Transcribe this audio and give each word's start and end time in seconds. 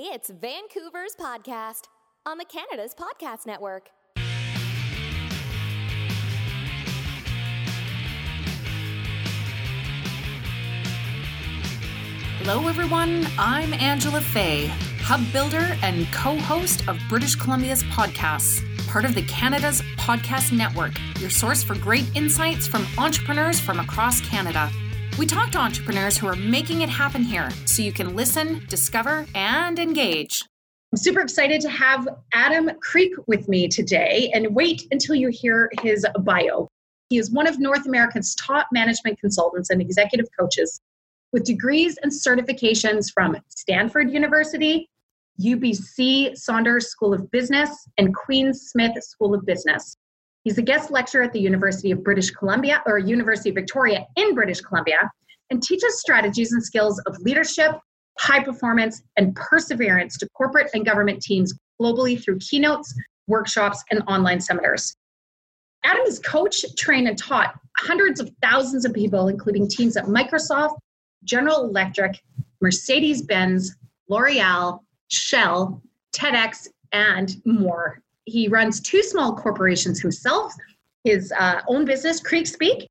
It's 0.00 0.30
Vancouver's 0.30 1.16
podcast 1.20 1.88
on 2.24 2.38
the 2.38 2.44
Canada's 2.44 2.94
Podcast 2.94 3.46
Network. 3.46 3.88
Hello, 12.38 12.68
everyone. 12.68 13.26
I'm 13.40 13.74
Angela 13.74 14.20
Fay, 14.20 14.66
hub 15.00 15.20
builder 15.32 15.76
and 15.82 16.06
co 16.12 16.38
host 16.38 16.86
of 16.86 16.96
British 17.08 17.34
Columbia's 17.34 17.82
podcasts, 17.82 18.62
part 18.86 19.04
of 19.04 19.16
the 19.16 19.22
Canada's 19.22 19.82
Podcast 19.96 20.56
Network, 20.56 20.92
your 21.18 21.30
source 21.30 21.64
for 21.64 21.74
great 21.74 22.04
insights 22.14 22.68
from 22.68 22.86
entrepreneurs 22.98 23.58
from 23.58 23.80
across 23.80 24.20
Canada. 24.20 24.70
We 25.18 25.26
talk 25.26 25.50
to 25.50 25.58
entrepreneurs 25.58 26.16
who 26.16 26.28
are 26.28 26.36
making 26.36 26.82
it 26.82 26.88
happen 26.88 27.22
here 27.22 27.50
so 27.64 27.82
you 27.82 27.90
can 27.90 28.14
listen, 28.14 28.64
discover, 28.68 29.26
and 29.34 29.76
engage. 29.76 30.44
I'm 30.92 30.96
super 30.96 31.20
excited 31.20 31.60
to 31.62 31.68
have 31.68 32.06
Adam 32.34 32.70
Kreek 32.88 33.10
with 33.26 33.48
me 33.48 33.66
today 33.66 34.30
and 34.32 34.54
wait 34.54 34.86
until 34.92 35.16
you 35.16 35.26
hear 35.26 35.72
his 35.82 36.06
bio. 36.20 36.68
He 37.08 37.18
is 37.18 37.32
one 37.32 37.48
of 37.48 37.58
North 37.58 37.84
America's 37.86 38.36
top 38.36 38.68
management 38.70 39.18
consultants 39.18 39.70
and 39.70 39.82
executive 39.82 40.26
coaches 40.38 40.80
with 41.32 41.42
degrees 41.42 41.98
and 42.04 42.12
certifications 42.12 43.12
from 43.12 43.36
Stanford 43.48 44.12
University, 44.12 44.88
UBC 45.40 46.38
Sauder 46.38 46.78
School 46.78 47.12
of 47.12 47.28
Business, 47.32 47.88
and 47.98 48.14
Queen's 48.14 48.70
Smith 48.70 49.02
School 49.02 49.34
of 49.34 49.44
Business. 49.44 49.96
He's 50.48 50.56
a 50.56 50.62
guest 50.62 50.90
lecturer 50.90 51.24
at 51.24 51.34
the 51.34 51.40
University 51.40 51.90
of 51.90 52.02
British 52.02 52.30
Columbia 52.30 52.82
or 52.86 52.98
University 52.98 53.50
of 53.50 53.54
Victoria 53.54 54.06
in 54.16 54.34
British 54.34 54.62
Columbia 54.62 55.10
and 55.50 55.62
teaches 55.62 56.00
strategies 56.00 56.52
and 56.52 56.64
skills 56.64 56.98
of 57.00 57.18
leadership, 57.18 57.72
high 58.18 58.42
performance, 58.42 59.02
and 59.18 59.36
perseverance 59.36 60.16
to 60.16 60.28
corporate 60.30 60.70
and 60.72 60.86
government 60.86 61.20
teams 61.20 61.52
globally 61.78 62.18
through 62.18 62.38
keynotes, 62.38 62.94
workshops, 63.26 63.84
and 63.90 64.02
online 64.08 64.40
seminars. 64.40 64.96
Adam 65.84 66.06
has 66.06 66.18
coached, 66.18 66.64
trained, 66.78 67.08
and 67.08 67.18
taught 67.18 67.52
hundreds 67.76 68.18
of 68.18 68.30
thousands 68.40 68.86
of 68.86 68.94
people, 68.94 69.28
including 69.28 69.68
teams 69.68 69.98
at 69.98 70.06
Microsoft, 70.06 70.78
General 71.24 71.64
Electric, 71.64 72.18
Mercedes 72.62 73.20
Benz, 73.20 73.76
L'Oreal, 74.08 74.80
Shell, 75.08 75.82
TEDx, 76.14 76.68
and 76.94 77.36
more. 77.44 78.00
He 78.28 78.48
runs 78.48 78.80
two 78.80 79.02
small 79.02 79.34
corporations 79.34 80.00
himself 80.00 80.52
his 81.04 81.32
uh, 81.38 81.60
own 81.68 81.84
business, 81.84 82.20
KreekSpeak, 82.20 82.86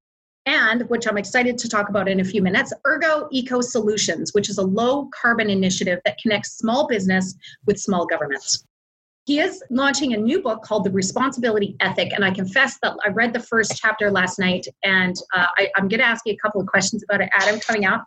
and 0.46 0.90
which 0.90 1.08
I'm 1.08 1.18
excited 1.18 1.58
to 1.58 1.70
talk 1.70 1.90
about 1.90 2.08
in 2.08 2.22
a 2.22 2.24
few 2.24 2.42
minutes, 2.42 2.74
Ergo 2.86 3.28
Eco 3.32 3.62
Solutions, 3.62 4.34
which 4.34 4.50
is 4.50 4.58
a 4.58 4.64
low 4.64 5.10
carbon 5.14 5.50
initiative 5.50 6.00
that 6.06 6.18
connects 6.20 6.58
small 6.58 6.88
business 6.88 7.36
with 7.66 7.78
small 7.80 8.06
governments. 8.06 8.64
He 9.26 9.40
is 9.40 9.62
launching 9.70 10.14
a 10.14 10.18
new 10.18 10.42
book 10.42 10.64
called 10.64 10.86
The 10.86 10.92
Responsibility 10.92 11.76
Ethic. 11.82 12.14
And 12.14 12.24
I 12.24 12.32
confess 12.32 12.78
that 12.82 12.96
I 13.06 13.10
read 13.10 13.34
the 13.34 13.42
first 13.42 13.74
chapter 13.76 14.10
last 14.10 14.40
night, 14.40 14.66
and 14.84 15.18
uh, 15.34 15.48
I, 15.58 15.70
I'm 15.76 15.90
going 15.90 16.00
to 16.00 16.08
ask 16.08 16.26
you 16.26 16.34
a 16.34 16.38
couple 16.38 16.62
of 16.62 16.68
questions 16.68 17.04
about 17.04 17.20
it, 17.20 17.30
Adam, 17.34 17.60
coming 17.60 17.86
up. 17.86 18.06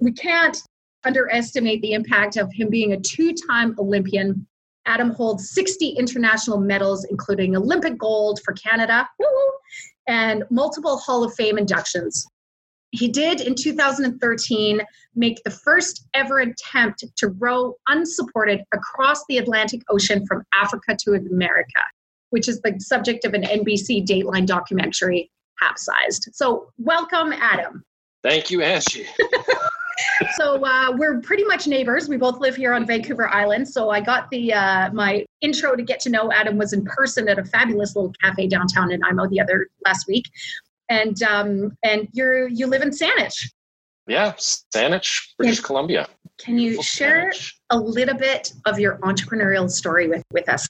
We 0.00 0.12
can't 0.12 0.56
underestimate 1.04 1.82
the 1.82 1.92
impact 1.92 2.38
of 2.38 2.50
him 2.54 2.70
being 2.70 2.94
a 2.94 3.00
two 3.00 3.34
time 3.34 3.76
Olympian. 3.78 4.46
Adam 4.86 5.10
holds 5.10 5.50
60 5.50 5.90
international 5.90 6.58
medals, 6.58 7.04
including 7.10 7.56
Olympic 7.56 7.98
gold 7.98 8.40
for 8.44 8.54
Canada, 8.54 9.08
and 10.08 10.44
multiple 10.50 10.96
Hall 10.98 11.24
of 11.24 11.34
Fame 11.34 11.58
inductions. 11.58 12.26
He 12.92 13.08
did 13.08 13.40
in 13.40 13.54
2013 13.54 14.80
make 15.14 15.42
the 15.44 15.50
first 15.50 16.06
ever 16.14 16.38
attempt 16.38 17.04
to 17.16 17.28
row 17.38 17.74
unsupported 17.88 18.62
across 18.72 19.24
the 19.28 19.38
Atlantic 19.38 19.82
Ocean 19.90 20.24
from 20.26 20.44
Africa 20.54 20.96
to 21.00 21.14
America, 21.14 21.80
which 22.30 22.48
is 22.48 22.60
the 22.62 22.78
subject 22.78 23.24
of 23.24 23.34
an 23.34 23.42
NBC 23.42 24.06
Dateline 24.06 24.46
documentary, 24.46 25.30
Capsized. 25.60 26.28
So, 26.34 26.70
welcome, 26.78 27.32
Adam. 27.32 27.82
Thank 28.22 28.50
you, 28.50 28.62
Angie. 28.62 29.06
so 30.34 30.64
uh, 30.64 30.92
we're 30.96 31.20
pretty 31.20 31.44
much 31.44 31.66
neighbors. 31.66 32.08
We 32.08 32.16
both 32.16 32.40
live 32.40 32.56
here 32.56 32.74
on 32.74 32.86
Vancouver 32.86 33.28
Island. 33.28 33.68
So 33.68 33.90
I 33.90 34.00
got 34.00 34.30
the 34.30 34.52
uh, 34.52 34.90
my 34.92 35.24
intro 35.40 35.76
to 35.76 35.82
get 35.82 36.00
to 36.00 36.10
know 36.10 36.32
Adam 36.32 36.56
was 36.56 36.72
in 36.72 36.84
person 36.84 37.28
at 37.28 37.38
a 37.38 37.44
fabulous 37.44 37.96
little 37.96 38.12
cafe 38.22 38.46
downtown 38.46 38.92
in 38.92 39.00
Nanaimo 39.00 39.28
the 39.28 39.40
other 39.40 39.68
last 39.84 40.06
week, 40.06 40.24
and 40.88 41.22
um, 41.22 41.76
and 41.82 42.08
you're 42.12 42.48
you 42.48 42.66
live 42.66 42.82
in 42.82 42.90
Saanich. 42.90 43.50
Yeah, 44.06 44.32
Saanich, 44.32 45.34
British 45.36 45.60
Columbia. 45.60 46.08
Can 46.38 46.58
you 46.58 46.82
share 46.82 47.30
Saanich. 47.30 47.52
a 47.70 47.78
little 47.78 48.16
bit 48.16 48.52
of 48.66 48.78
your 48.78 48.98
entrepreneurial 48.98 49.70
story 49.70 50.08
with 50.08 50.22
with 50.32 50.48
us? 50.48 50.68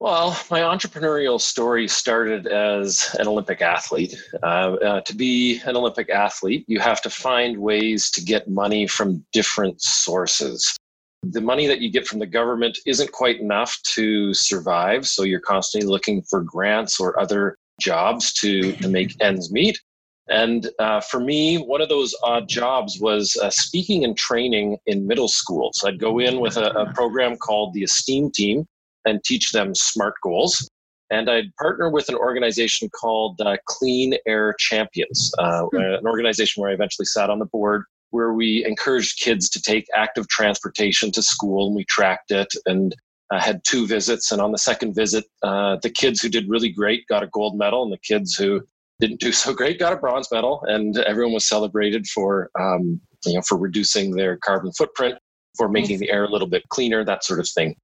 Well, 0.00 0.40
my 0.48 0.60
entrepreneurial 0.60 1.40
story 1.40 1.88
started 1.88 2.46
as 2.46 3.16
an 3.18 3.26
Olympic 3.26 3.60
athlete. 3.60 4.14
Uh, 4.44 4.46
uh, 4.74 5.00
to 5.00 5.14
be 5.14 5.60
an 5.64 5.76
Olympic 5.76 6.08
athlete, 6.08 6.64
you 6.68 6.78
have 6.78 7.02
to 7.02 7.10
find 7.10 7.58
ways 7.58 8.08
to 8.12 8.22
get 8.22 8.48
money 8.48 8.86
from 8.86 9.24
different 9.32 9.82
sources. 9.82 10.76
The 11.24 11.40
money 11.40 11.66
that 11.66 11.80
you 11.80 11.90
get 11.90 12.06
from 12.06 12.20
the 12.20 12.26
government 12.26 12.78
isn't 12.86 13.10
quite 13.10 13.40
enough 13.40 13.76
to 13.94 14.32
survive, 14.34 15.04
so 15.08 15.24
you're 15.24 15.40
constantly 15.40 15.88
looking 15.88 16.22
for 16.22 16.42
grants 16.44 17.00
or 17.00 17.18
other 17.18 17.56
jobs 17.80 18.32
to, 18.34 18.74
to 18.74 18.88
make 18.88 19.20
ends 19.20 19.50
meet. 19.50 19.80
And 20.28 20.68
uh, 20.78 21.00
for 21.00 21.18
me, 21.18 21.56
one 21.56 21.80
of 21.80 21.88
those 21.88 22.14
odd 22.22 22.48
jobs 22.48 23.00
was 23.00 23.36
uh, 23.42 23.50
speaking 23.50 24.04
and 24.04 24.16
training 24.16 24.78
in 24.86 25.08
middle 25.08 25.26
schools. 25.26 25.82
I'd 25.84 25.98
go 25.98 26.20
in 26.20 26.38
with 26.38 26.56
a, 26.56 26.70
a 26.78 26.92
program 26.92 27.36
called 27.36 27.74
the 27.74 27.82
Esteem 27.82 28.30
Team 28.30 28.64
and 29.08 29.22
teach 29.24 29.50
them 29.52 29.74
SMART 29.74 30.14
goals. 30.22 30.68
And 31.10 31.30
I'd 31.30 31.54
partner 31.56 31.90
with 31.90 32.08
an 32.10 32.16
organization 32.16 32.90
called 32.90 33.40
uh, 33.40 33.56
Clean 33.66 34.14
Air 34.26 34.54
Champions, 34.58 35.32
uh, 35.38 35.62
hmm. 35.72 35.78
an 35.78 36.06
organization 36.06 36.60
where 36.60 36.70
I 36.70 36.74
eventually 36.74 37.06
sat 37.06 37.30
on 37.30 37.38
the 37.38 37.46
board, 37.46 37.84
where 38.10 38.34
we 38.34 38.64
encouraged 38.66 39.20
kids 39.20 39.48
to 39.50 39.62
take 39.62 39.86
active 39.96 40.28
transportation 40.28 41.10
to 41.12 41.22
school, 41.22 41.68
and 41.68 41.76
we 41.76 41.84
tracked 41.84 42.30
it 42.30 42.48
and 42.66 42.94
uh, 43.30 43.40
had 43.40 43.62
two 43.64 43.86
visits. 43.86 44.32
And 44.32 44.40
on 44.40 44.52
the 44.52 44.58
second 44.58 44.94
visit, 44.94 45.24
uh, 45.42 45.76
the 45.82 45.90
kids 45.90 46.20
who 46.20 46.28
did 46.28 46.48
really 46.48 46.68
great 46.68 47.06
got 47.08 47.22
a 47.22 47.28
gold 47.28 47.56
medal, 47.56 47.82
and 47.82 47.92
the 47.92 47.98
kids 47.98 48.34
who 48.34 48.62
didn't 49.00 49.20
do 49.20 49.32
so 49.44 49.54
great 49.54 49.78
got 49.78 49.94
a 49.94 49.96
bronze 49.96 50.28
medal. 50.30 50.62
And 50.66 50.98
everyone 50.98 51.34
was 51.34 51.48
celebrated 51.48 52.06
for 52.06 52.50
um, 52.58 53.00
you 53.24 53.34
know 53.34 53.42
for 53.48 53.56
reducing 53.56 54.14
their 54.14 54.36
carbon 54.36 54.72
footprint, 54.72 55.18
for 55.56 55.68
making 55.68 56.00
the 56.00 56.10
air 56.10 56.24
a 56.24 56.30
little 56.30 56.48
bit 56.48 56.68
cleaner, 56.68 57.04
that 57.04 57.24
sort 57.24 57.40
of 57.40 57.48
thing. 57.48 57.74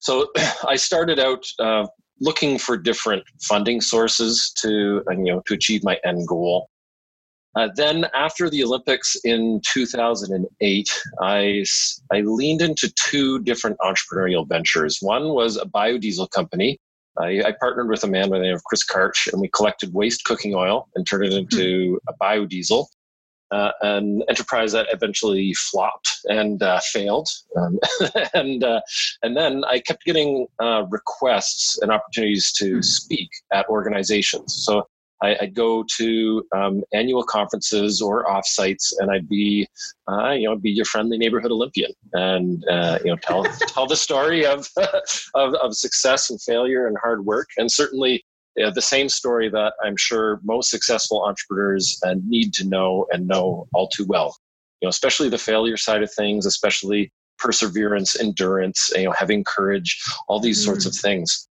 So 0.00 0.28
I 0.68 0.76
started 0.76 1.18
out 1.18 1.44
uh, 1.58 1.86
looking 2.20 2.58
for 2.58 2.76
different 2.76 3.24
funding 3.42 3.80
sources 3.80 4.52
to 4.58 5.02
you 5.10 5.24
know 5.24 5.42
to 5.46 5.54
achieve 5.54 5.84
my 5.84 5.98
end 6.04 6.26
goal. 6.26 6.68
Uh, 7.56 7.68
then 7.74 8.06
after 8.14 8.48
the 8.48 8.62
Olympics 8.62 9.16
in 9.24 9.60
2008, 9.64 11.04
I, 11.20 11.64
I 12.12 12.20
leaned 12.20 12.62
into 12.62 12.92
two 12.94 13.40
different 13.40 13.76
entrepreneurial 13.80 14.46
ventures. 14.46 14.98
One 15.00 15.30
was 15.30 15.56
a 15.56 15.64
biodiesel 15.64 16.30
company. 16.30 16.78
I, 17.18 17.42
I 17.46 17.54
partnered 17.58 17.88
with 17.88 18.04
a 18.04 18.06
man 18.06 18.30
by 18.30 18.38
the 18.38 18.44
name 18.44 18.54
of 18.54 18.62
Chris 18.62 18.86
Karch, 18.86 19.32
and 19.32 19.40
we 19.40 19.48
collected 19.48 19.92
waste 19.92 20.24
cooking 20.24 20.54
oil 20.54 20.88
and 20.94 21.04
turned 21.04 21.24
it 21.24 21.32
into 21.32 21.98
a 22.08 22.12
biodiesel 22.22 22.86
uh, 23.50 23.72
an 23.82 24.22
enterprise 24.28 24.72
that 24.72 24.86
eventually 24.92 25.54
flopped 25.54 26.18
and 26.24 26.62
uh, 26.62 26.80
failed. 26.92 27.28
Um, 27.56 27.78
and 28.34 28.64
uh, 28.64 28.80
and 29.22 29.36
then 29.36 29.64
I 29.64 29.80
kept 29.80 30.04
getting 30.04 30.46
uh, 30.60 30.84
requests 30.90 31.78
and 31.80 31.90
opportunities 31.90 32.52
to 32.52 32.76
hmm. 32.76 32.82
speak 32.82 33.30
at 33.52 33.68
organizations. 33.68 34.54
So 34.64 34.86
I, 35.22 35.36
would 35.40 35.54
go 35.54 35.84
to 35.96 36.44
um, 36.54 36.84
annual 36.92 37.24
conferences 37.24 38.00
or 38.00 38.24
offsites, 38.26 38.92
and 38.98 39.10
I'd 39.10 39.28
be, 39.28 39.66
uh, 40.08 40.30
you 40.30 40.48
know, 40.48 40.56
be 40.56 40.70
your 40.70 40.84
friendly 40.84 41.18
neighborhood 41.18 41.50
Olympian, 41.50 41.92
and 42.12 42.64
uh, 42.68 42.98
you 43.04 43.10
know, 43.10 43.16
tell 43.22 43.44
tell 43.68 43.86
the 43.86 43.96
story 43.96 44.46
of, 44.46 44.68
of 45.34 45.54
of 45.54 45.74
success 45.74 46.30
and 46.30 46.40
failure 46.40 46.86
and 46.86 46.96
hard 47.02 47.24
work, 47.24 47.48
and 47.56 47.70
certainly 47.70 48.24
uh, 48.62 48.70
the 48.70 48.82
same 48.82 49.08
story 49.08 49.48
that 49.50 49.74
I'm 49.82 49.96
sure 49.96 50.40
most 50.44 50.70
successful 50.70 51.24
entrepreneurs 51.24 51.98
uh, 52.04 52.14
need 52.26 52.52
to 52.54 52.68
know 52.68 53.06
and 53.10 53.26
know 53.26 53.66
all 53.74 53.88
too 53.88 54.06
well. 54.06 54.36
You 54.80 54.86
know, 54.86 54.90
especially 54.90 55.28
the 55.28 55.38
failure 55.38 55.76
side 55.76 56.02
of 56.02 56.12
things, 56.12 56.46
especially 56.46 57.12
perseverance, 57.38 58.18
endurance, 58.18 58.90
you 58.94 59.04
know, 59.04 59.12
having 59.12 59.44
courage, 59.44 60.00
all 60.28 60.40
these 60.40 60.60
mm. 60.60 60.64
sorts 60.64 60.86
of 60.86 60.94
things. 60.94 61.48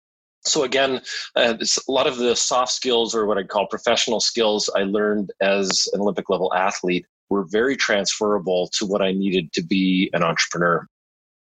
So 0.44 0.64
again, 0.64 1.02
uh, 1.36 1.56
a 1.60 1.92
lot 1.92 2.08
of 2.08 2.18
the 2.18 2.36
soft 2.36 2.72
skills, 2.72 3.14
or 3.14 3.26
what 3.28 3.38
I 3.38 3.44
call 3.44 3.68
professional 3.68 4.20
skills, 4.20 4.70
I 4.76 4.84
learned 4.84 5.32
as 5.42 5.88
an 5.94 6.02
Olympic 6.02 6.30
level 6.30 6.52
athlete 6.54 7.06
were 7.30 7.46
very 7.50 7.76
transferable 7.78 8.70
to 8.74 8.86
what 8.86 9.02
I 9.02 9.12
needed 9.12 9.54
to 9.54 9.64
be 9.64 10.10
an 10.14 10.24
entrepreneur. 10.24 10.86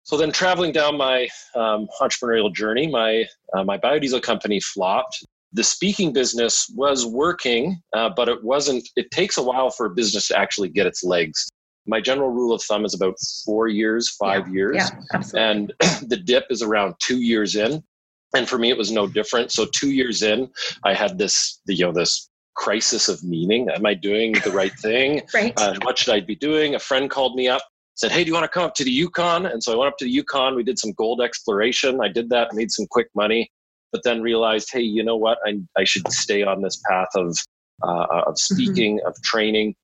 So 0.03 0.17
then, 0.17 0.31
traveling 0.31 0.71
down 0.71 0.97
my 0.97 1.27
um, 1.55 1.87
entrepreneurial 2.01 2.53
journey, 2.53 2.87
my 2.87 3.25
uh, 3.53 3.63
my 3.63 3.77
biodiesel 3.77 4.21
company 4.21 4.59
flopped 4.59 5.23
the 5.53 5.63
speaking 5.63 6.13
business 6.13 6.71
was 6.75 7.05
working, 7.05 7.81
uh, 7.95 8.09
but 8.15 8.29
it 8.29 8.43
wasn't. 8.43 8.87
It 8.95 9.09
takes 9.11 9.37
a 9.37 9.43
while 9.43 9.69
for 9.71 9.87
a 9.87 9.89
business 9.89 10.27
to 10.29 10.37
actually 10.37 10.69
get 10.69 10.85
its 10.87 11.03
legs. 11.03 11.49
my 11.87 11.99
general 12.01 12.29
rule 12.29 12.53
of 12.53 12.61
thumb 12.61 12.85
is 12.85 12.93
about 12.93 13.15
four 13.45 13.67
years, 13.67 14.09
five 14.15 14.47
Yeah, 14.47 14.53
years. 14.53 14.75
Yeah, 14.77 14.89
absolutely. 15.13 15.49
And 15.49 15.73
the 16.09 16.17
dip 16.17 16.45
is 16.51 16.61
around 16.61 16.93
two 16.99 17.19
years 17.21 17.55
in. 17.55 17.83
And 18.35 18.47
for 18.47 18.59
me, 18.59 18.69
it 18.69 18.77
was 18.77 18.91
no 18.91 19.07
different. 19.07 19.51
So 19.51 19.65
two 19.73 19.89
years 19.91 20.21
in, 20.21 20.49
I 20.85 20.93
had 20.93 21.17
this, 21.17 21.59
you 21.67 21.83
know, 21.85 21.91
this 21.91 22.29
crisis 22.55 23.09
of 23.09 23.23
meaning. 23.23 23.69
Am 23.71 23.85
I 23.87 23.95
doing 23.95 24.33
the 24.43 24.51
right 24.51 24.73
thing? 24.81 25.23
right. 25.33 25.53
Uh, 25.57 25.73
what 25.83 25.97
should 25.97 26.13
I 26.13 26.19
be 26.19 26.35
doing? 26.35 26.75
A 26.75 26.79
friend 26.79 27.09
called 27.09 27.35
me 27.35 27.47
up, 27.47 27.63
said, 27.95 28.11
Hey, 28.11 28.23
do 28.23 28.27
you 28.27 28.33
want 28.35 28.43
to 28.43 28.49
come 28.49 28.65
up 28.65 28.75
to 28.75 28.83
the 28.83 28.91
Yukon? 28.91 29.47
And 29.47 29.63
so 29.63 29.73
I 29.73 29.77
went 29.77 29.87
up 29.91 29.97
to 29.97 30.05
the 30.05 30.11
Yukon. 30.11 30.55
We 30.55 30.63
did 30.63 30.77
some 30.77 30.91
gold 30.93 31.21
exploration. 31.21 32.01
I 32.03 32.07
did 32.09 32.29
that, 32.29 32.53
made 32.53 32.69
some 32.69 32.85
quick 32.91 33.07
money, 33.15 33.49
but 33.91 34.03
then 34.03 34.21
realized, 34.21 34.69
hey, 34.71 34.81
you 34.81 35.03
know 35.03 35.17
what? 35.17 35.37
I, 35.45 35.59
I 35.77 35.83
should 35.83 36.11
stay 36.11 36.43
on 36.43 36.61
this 36.61 36.81
path 36.89 37.09
of, 37.15 37.37
uh, 37.83 38.23
of 38.27 38.39
speaking, 38.39 38.99
of 39.05 39.15
training. 39.23 39.75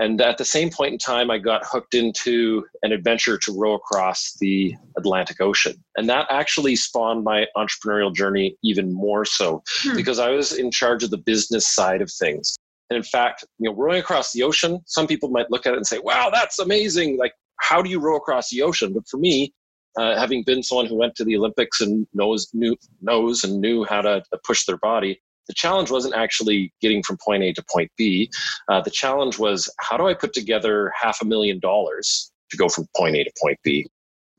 And 0.00 0.20
at 0.20 0.38
the 0.38 0.44
same 0.44 0.70
point 0.70 0.92
in 0.92 0.98
time, 0.98 1.28
I 1.28 1.38
got 1.38 1.66
hooked 1.66 1.94
into 1.94 2.64
an 2.82 2.92
adventure 2.92 3.36
to 3.38 3.58
row 3.58 3.74
across 3.74 4.36
the 4.40 4.74
Atlantic 4.96 5.40
Ocean. 5.40 5.74
And 5.96 6.08
that 6.08 6.26
actually 6.30 6.76
spawned 6.76 7.24
my 7.24 7.46
entrepreneurial 7.56 8.14
journey 8.14 8.56
even 8.62 8.92
more 8.92 9.24
so 9.24 9.62
Hmm. 9.82 9.96
because 9.96 10.20
I 10.20 10.30
was 10.30 10.52
in 10.52 10.70
charge 10.70 11.02
of 11.02 11.10
the 11.10 11.18
business 11.18 11.66
side 11.66 12.00
of 12.00 12.12
things. 12.12 12.54
And 12.90 12.96
in 12.96 13.02
fact, 13.02 13.44
you 13.58 13.68
know, 13.68 13.76
rowing 13.76 13.98
across 13.98 14.32
the 14.32 14.44
ocean, 14.44 14.80
some 14.86 15.06
people 15.08 15.30
might 15.30 15.50
look 15.50 15.66
at 15.66 15.74
it 15.74 15.76
and 15.76 15.86
say, 15.86 15.98
wow, 15.98 16.30
that's 16.32 16.58
amazing. 16.60 17.18
Like, 17.18 17.32
how 17.56 17.82
do 17.82 17.90
you 17.90 17.98
row 17.98 18.16
across 18.16 18.50
the 18.50 18.62
ocean? 18.62 18.92
But 18.94 19.08
for 19.08 19.18
me, 19.18 19.52
uh, 19.96 20.18
having 20.18 20.42
been 20.44 20.62
someone 20.62 20.86
who 20.86 20.96
went 20.96 21.14
to 21.16 21.24
the 21.24 21.36
Olympics 21.36 21.80
and 21.80 22.06
knows, 22.14 22.48
knew, 22.52 22.76
knows 23.00 23.44
and 23.44 23.60
knew 23.60 23.84
how 23.84 24.00
to, 24.00 24.22
to 24.32 24.38
push 24.44 24.64
their 24.64 24.78
body, 24.78 25.20
the 25.48 25.54
challenge 25.54 25.90
wasn't 25.90 26.14
actually 26.14 26.72
getting 26.80 27.02
from 27.02 27.16
point 27.24 27.42
A 27.42 27.52
to 27.54 27.64
point 27.72 27.90
B. 27.96 28.30
Uh, 28.68 28.80
the 28.80 28.90
challenge 28.90 29.38
was 29.38 29.68
how 29.80 29.96
do 29.96 30.06
I 30.06 30.14
put 30.14 30.32
together 30.32 30.92
half 31.00 31.18
a 31.22 31.24
million 31.24 31.58
dollars 31.58 32.30
to 32.50 32.56
go 32.56 32.68
from 32.68 32.86
point 32.96 33.16
A 33.16 33.24
to 33.24 33.32
point 33.40 33.58
B? 33.64 33.86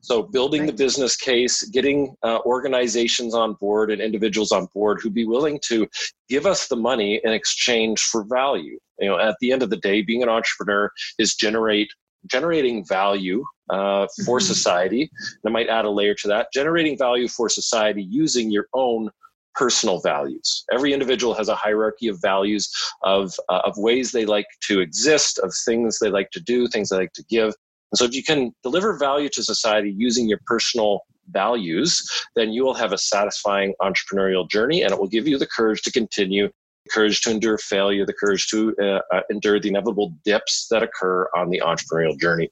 So, 0.02 0.22
building 0.22 0.64
the 0.64 0.72
business 0.72 1.14
case, 1.14 1.62
getting 1.64 2.16
uh, 2.22 2.38
organizations 2.46 3.34
on 3.34 3.54
board 3.60 3.90
and 3.90 4.00
individuals 4.00 4.50
on 4.50 4.66
board 4.72 5.00
who'd 5.02 5.12
be 5.12 5.26
willing 5.26 5.60
to 5.66 5.86
give 6.30 6.46
us 6.46 6.68
the 6.68 6.76
money 6.76 7.20
in 7.22 7.32
exchange 7.32 8.00
for 8.00 8.24
value. 8.24 8.78
You 8.98 9.10
know, 9.10 9.18
at 9.18 9.36
the 9.40 9.52
end 9.52 9.62
of 9.62 9.68
the 9.68 9.76
day, 9.76 10.00
being 10.00 10.22
an 10.22 10.30
entrepreneur 10.30 10.90
is 11.18 11.34
generate 11.34 11.90
generating 12.26 12.84
value 12.86 13.44
uh, 13.70 14.06
for 14.24 14.38
Mhm. 14.38 14.42
society. 14.42 15.02
And 15.02 15.46
I 15.46 15.50
might 15.50 15.68
add 15.68 15.84
a 15.84 15.90
layer 15.90 16.14
to 16.14 16.28
that: 16.28 16.48
generating 16.52 16.98
value 16.98 17.28
for 17.28 17.48
society 17.48 18.02
using 18.02 18.50
your 18.50 18.66
own 18.74 19.10
personal 19.54 20.00
values. 20.00 20.64
Every 20.72 20.92
individual 20.92 21.34
has 21.34 21.48
a 21.48 21.54
hierarchy 21.54 22.08
of 22.08 22.20
values 22.22 22.70
of 23.02 23.34
uh, 23.48 23.62
of 23.64 23.76
ways 23.76 24.12
they 24.12 24.26
like 24.26 24.46
to 24.68 24.80
exist, 24.80 25.38
of 25.38 25.52
things 25.64 25.98
they 25.98 26.10
like 26.10 26.30
to 26.32 26.40
do, 26.40 26.68
things 26.68 26.88
they 26.88 26.96
like 26.96 27.12
to 27.14 27.24
give. 27.28 27.54
And 27.92 27.98
so, 27.98 28.04
if 28.04 28.14
you 28.14 28.22
can 28.22 28.52
deliver 28.62 28.96
value 28.96 29.28
to 29.30 29.42
society 29.42 29.92
using 29.96 30.28
your 30.28 30.40
personal 30.46 31.00
values, 31.30 32.02
then 32.36 32.50
you 32.52 32.64
will 32.64 32.74
have 32.74 32.92
a 32.92 32.98
satisfying 32.98 33.74
entrepreneurial 33.80 34.48
journey, 34.48 34.82
and 34.82 34.92
it 34.92 34.98
will 34.98 35.08
give 35.08 35.26
you 35.28 35.38
the 35.38 35.46
courage 35.46 35.82
to 35.82 35.92
continue, 35.92 36.50
courage 36.90 37.20
to 37.22 37.30
endure 37.30 37.58
failure, 37.58 38.06
the 38.06 38.12
courage 38.12 38.48
to 38.48 38.74
uh, 38.80 39.00
uh, 39.14 39.20
endure 39.30 39.60
the 39.60 39.68
inevitable 39.68 40.14
dips 40.24 40.66
that 40.70 40.82
occur 40.82 41.28
on 41.36 41.50
the 41.50 41.62
entrepreneurial 41.64 42.18
journey. 42.18 42.48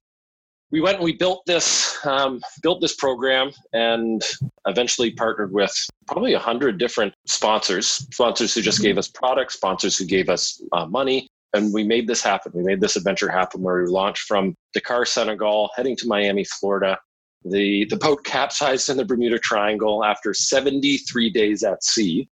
We 0.70 0.82
went 0.82 0.96
and 0.96 1.04
we 1.04 1.16
built 1.16 1.46
this 1.46 1.96
um, 2.04 2.42
built 2.62 2.82
this 2.82 2.94
program, 2.94 3.52
and 3.72 4.22
eventually 4.66 5.10
partnered 5.12 5.52
with 5.52 5.74
probably 6.06 6.34
a 6.34 6.38
hundred 6.38 6.78
different 6.78 7.14
sponsors, 7.26 7.86
sponsors 8.12 8.54
who 8.54 8.60
just 8.60 8.82
gave 8.82 8.98
us 8.98 9.08
products, 9.08 9.54
sponsors 9.54 9.96
who 9.96 10.04
gave 10.04 10.28
us 10.28 10.62
uh, 10.72 10.84
money, 10.84 11.26
and 11.54 11.72
we 11.72 11.84
made 11.84 12.06
this 12.06 12.22
happen. 12.22 12.52
We 12.54 12.62
made 12.62 12.80
this 12.80 12.96
adventure 12.96 13.30
happen 13.30 13.62
where 13.62 13.82
we 13.82 13.88
launched 13.88 14.24
from 14.24 14.54
Dakar, 14.74 15.06
Senegal, 15.06 15.70
heading 15.74 15.96
to 15.96 16.06
Miami, 16.06 16.44
Florida. 16.44 16.98
The 17.44 17.86
the 17.86 17.96
boat 17.96 18.24
capsized 18.24 18.90
in 18.90 18.98
the 18.98 19.04
Bermuda 19.04 19.38
Triangle 19.38 20.04
after 20.04 20.34
73 20.34 21.30
days 21.30 21.62
at 21.62 21.82
sea. 21.82 22.28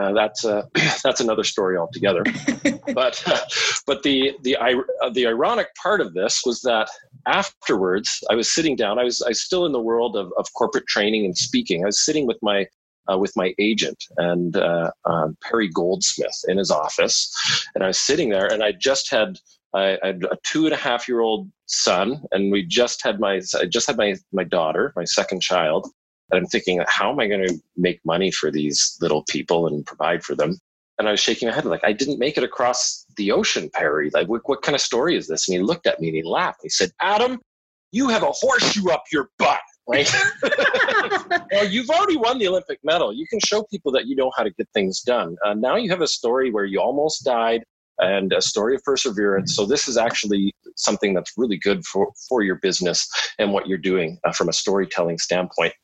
Uh, 0.00 0.12
that's 0.12 0.44
uh, 0.44 0.62
that's 1.04 1.20
another 1.20 1.44
story 1.44 1.76
altogether. 1.76 2.24
but 2.94 3.22
uh, 3.26 3.38
but 3.86 4.02
the 4.02 4.32
the 4.42 4.56
uh, 4.56 5.10
the 5.10 5.26
ironic 5.26 5.68
part 5.80 6.00
of 6.00 6.14
this 6.14 6.42
was 6.44 6.60
that 6.62 6.88
afterwards 7.26 8.22
I 8.30 8.34
was 8.34 8.52
sitting 8.52 8.76
down. 8.76 8.98
I 8.98 9.04
was 9.04 9.22
I 9.22 9.28
was 9.28 9.42
still 9.42 9.66
in 9.66 9.72
the 9.72 9.80
world 9.80 10.16
of, 10.16 10.32
of 10.38 10.46
corporate 10.54 10.86
training 10.86 11.24
and 11.24 11.36
speaking. 11.36 11.82
I 11.82 11.86
was 11.86 12.04
sitting 12.04 12.26
with 12.26 12.38
my 12.42 12.66
uh, 13.10 13.18
with 13.18 13.32
my 13.36 13.54
agent 13.58 14.02
and 14.16 14.56
uh, 14.56 14.90
um, 15.04 15.36
Perry 15.42 15.68
Goldsmith 15.68 16.44
in 16.48 16.58
his 16.58 16.70
office, 16.70 17.32
and 17.74 17.84
I 17.84 17.88
was 17.88 17.98
sitting 17.98 18.30
there, 18.30 18.46
and 18.46 18.62
I 18.62 18.72
just 18.72 19.10
had 19.10 19.38
I, 19.74 19.98
I 20.02 20.06
had 20.08 20.24
a 20.24 20.38
two 20.42 20.64
and 20.64 20.74
a 20.74 20.78
half 20.78 21.08
year 21.08 21.20
old 21.20 21.50
son, 21.66 22.22
and 22.32 22.50
we 22.50 22.64
just 22.64 23.04
had 23.04 23.20
my 23.20 23.40
I 23.60 23.66
just 23.66 23.86
had 23.86 23.96
my 23.96 24.16
my 24.32 24.44
daughter, 24.44 24.92
my 24.96 25.04
second 25.04 25.42
child. 25.42 25.88
And 26.34 26.44
I'm 26.44 26.48
thinking, 26.48 26.82
how 26.88 27.10
am 27.10 27.20
I 27.20 27.28
going 27.28 27.46
to 27.46 27.54
make 27.76 28.04
money 28.04 28.30
for 28.30 28.50
these 28.50 28.96
little 29.00 29.24
people 29.24 29.66
and 29.66 29.86
provide 29.86 30.22
for 30.22 30.34
them? 30.34 30.58
And 30.98 31.08
I 31.08 31.12
was 31.12 31.20
shaking 31.20 31.48
my 31.48 31.54
head 31.54 31.64
like, 31.64 31.84
I 31.84 31.92
didn't 31.92 32.18
make 32.18 32.36
it 32.36 32.44
across 32.44 33.04
the 33.16 33.32
ocean, 33.32 33.70
Perry. 33.72 34.10
Like, 34.12 34.28
what, 34.28 34.42
what 34.44 34.62
kind 34.62 34.74
of 34.74 34.80
story 34.80 35.16
is 35.16 35.26
this? 35.26 35.48
And 35.48 35.56
he 35.56 35.62
looked 35.62 35.86
at 35.86 36.00
me 36.00 36.08
and 36.08 36.16
he 36.16 36.22
laughed. 36.22 36.60
He 36.62 36.68
said, 36.68 36.92
Adam, 37.00 37.40
you 37.90 38.08
have 38.08 38.22
a 38.22 38.30
horseshoe 38.30 38.90
up 38.90 39.04
your 39.12 39.30
butt. 39.38 39.60
Right? 39.86 40.10
well, 41.52 41.68
you've 41.68 41.90
already 41.90 42.16
won 42.16 42.38
the 42.38 42.48
Olympic 42.48 42.78
medal. 42.84 43.12
You 43.12 43.26
can 43.26 43.38
show 43.40 43.64
people 43.64 43.92
that 43.92 44.06
you 44.06 44.16
know 44.16 44.30
how 44.34 44.42
to 44.42 44.50
get 44.50 44.66
things 44.72 45.02
done. 45.02 45.36
Uh, 45.44 45.52
now 45.54 45.76
you 45.76 45.90
have 45.90 46.00
a 46.00 46.06
story 46.06 46.50
where 46.50 46.64
you 46.64 46.80
almost 46.80 47.24
died 47.24 47.64
and 47.98 48.32
a 48.32 48.40
story 48.40 48.74
of 48.74 48.82
perseverance. 48.82 49.54
So 49.54 49.66
this 49.66 49.86
is 49.86 49.96
actually 49.96 50.52
something 50.76 51.14
that's 51.14 51.32
really 51.36 51.58
good 51.58 51.84
for, 51.84 52.10
for 52.28 52.42
your 52.42 52.56
business 52.56 53.08
and 53.38 53.52
what 53.52 53.68
you're 53.68 53.78
doing 53.78 54.18
uh, 54.24 54.32
from 54.32 54.48
a 54.48 54.52
storytelling 54.52 55.18
standpoint. 55.18 55.74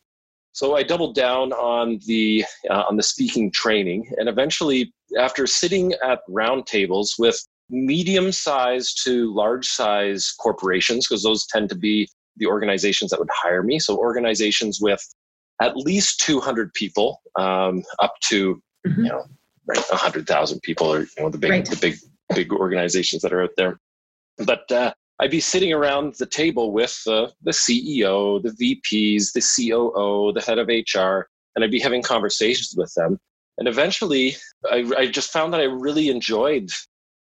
So 0.53 0.77
I 0.77 0.83
doubled 0.83 1.15
down 1.15 1.53
on 1.53 2.01
the 2.07 2.45
uh, 2.69 2.85
on 2.89 2.97
the 2.97 3.03
speaking 3.03 3.51
training, 3.51 4.13
and 4.19 4.29
eventually, 4.29 4.93
after 5.19 5.47
sitting 5.47 5.95
at 6.05 6.21
roundtables 6.29 7.11
with 7.19 7.41
medium-sized 7.71 9.01
to 9.05 9.33
large-size 9.33 10.35
corporations, 10.41 11.07
because 11.07 11.23
those 11.23 11.47
tend 11.47 11.69
to 11.69 11.77
be 11.77 12.09
the 12.37 12.47
organizations 12.47 13.11
that 13.11 13.21
would 13.21 13.29
hire 13.33 13.63
me. 13.63 13.79
So 13.79 13.97
organizations 13.97 14.81
with 14.81 15.01
at 15.63 15.77
least 15.77 16.21
200 16.21 16.73
people, 16.75 17.21
um, 17.37 17.83
up 18.01 18.15
to 18.29 18.61
Mhm. 18.87 18.97
you 18.97 19.09
know, 19.11 19.25
right, 19.67 19.85
100,000 19.91 20.61
people, 20.63 20.93
or 20.93 21.01
you 21.03 21.09
know, 21.19 21.29
the 21.29 21.39
big 21.39 21.51
Right. 21.51 21.65
the 21.65 21.77
big 21.77 21.97
big 22.35 22.53
organizations 22.53 23.23
that 23.23 23.33
are 23.33 23.43
out 23.43 23.51
there. 23.57 23.79
But 24.39 24.71
uh, 24.73 24.95
I'd 25.21 25.31
be 25.31 25.41
sitting 25.41 25.73
around 25.73 26.15
the 26.15 26.27
table 26.27 26.73
with 26.73 26.99
the 27.05 27.31
CEO, 27.51 28.43
the 28.43 28.81
VPs, 28.91 29.33
the 29.33 29.41
COO, 29.43 30.33
the 30.33 30.41
head 30.41 30.59
of 30.59 30.69
HR, 30.69 31.29
and 31.55 31.63
I'd 31.63 31.71
be 31.71 31.79
having 31.79 32.03
conversations 32.03 32.75
with 32.75 32.93
them. 32.95 33.19
And 33.59 33.69
eventually, 33.69 34.37
I, 34.71 34.91
I 34.97 35.07
just 35.07 35.31
found 35.31 35.53
that 35.53 35.61
I 35.61 35.65
really 35.65 36.09
enjoyed. 36.09 36.71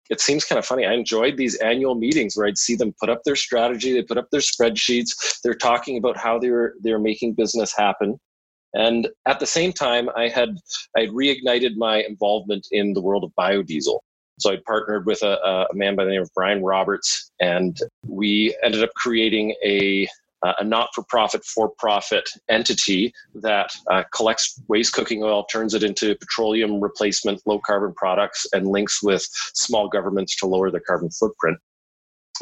It 0.10 0.20
seems 0.20 0.44
kind 0.44 0.58
of 0.58 0.66
funny. 0.66 0.88
I 0.88 0.94
enjoyed 0.94 1.38
these 1.38 1.56
annual 1.58 1.94
meetings 1.94 2.36
where 2.36 2.48
I'd 2.48 2.58
see 2.58 2.76
them 2.76 2.96
put 3.00 3.12
up 3.12 3.22
their 3.26 3.36
strategy, 3.36 3.94
they 3.94 4.02
put 4.02 4.18
up 4.18 4.28
their 4.32 4.42
spreadsheets, 4.42 5.42
they're 5.44 5.54
talking 5.54 5.98
about 5.98 6.18
how 6.18 6.40
they 6.40 6.50
were 6.50 6.74
they're 6.82 7.00
making 7.00 7.34
business 7.34 7.76
happen. 7.78 8.20
And 8.74 9.08
at 9.28 9.40
the 9.40 9.46
same 9.46 9.72
time, 9.72 10.10
I 10.18 10.30
had 10.30 10.50
I 10.98 11.02
had 11.02 11.10
reignited 11.12 11.76
my 11.78 11.98
involvement 12.02 12.68
in 12.72 12.94
the 12.94 13.02
world 13.02 13.24
of 13.24 13.32
biodiesel. 13.40 14.00
So 14.40 14.52
I 14.52 14.58
partnered 14.66 15.06
with 15.06 15.22
a, 15.22 15.68
a 15.72 15.76
man 15.76 15.96
by 15.96 16.06
the 16.06 16.12
name 16.12 16.22
of 16.22 16.30
Brian 16.36 16.64
Roberts, 16.64 17.32
and 17.40 17.78
we 18.06 18.56
ended 18.64 18.84
up 18.84 18.90
creating 18.96 19.56
a 19.64 20.08
a 20.60 20.64
not-for-profit, 20.64 21.44
for-profit 21.46 22.28
entity 22.50 23.14
that 23.36 23.70
uh, 23.90 24.04
collects 24.14 24.62
waste 24.68 24.94
cooking 24.94 25.24
oil, 25.24 25.46
turns 25.46 25.74
it 25.74 25.84
into 25.84 26.16
petroleum 26.16 26.82
replacement, 26.82 27.42
low-carbon 27.46 27.94
products, 27.96 28.46
and 28.54 28.68
links 28.68 29.02
with 29.02 29.26
small 29.54 29.88
governments 29.88 30.36
to 30.38 30.46
lower 30.46 30.70
their 30.70 30.82
carbon 30.82 31.10
footprint. 31.12 31.58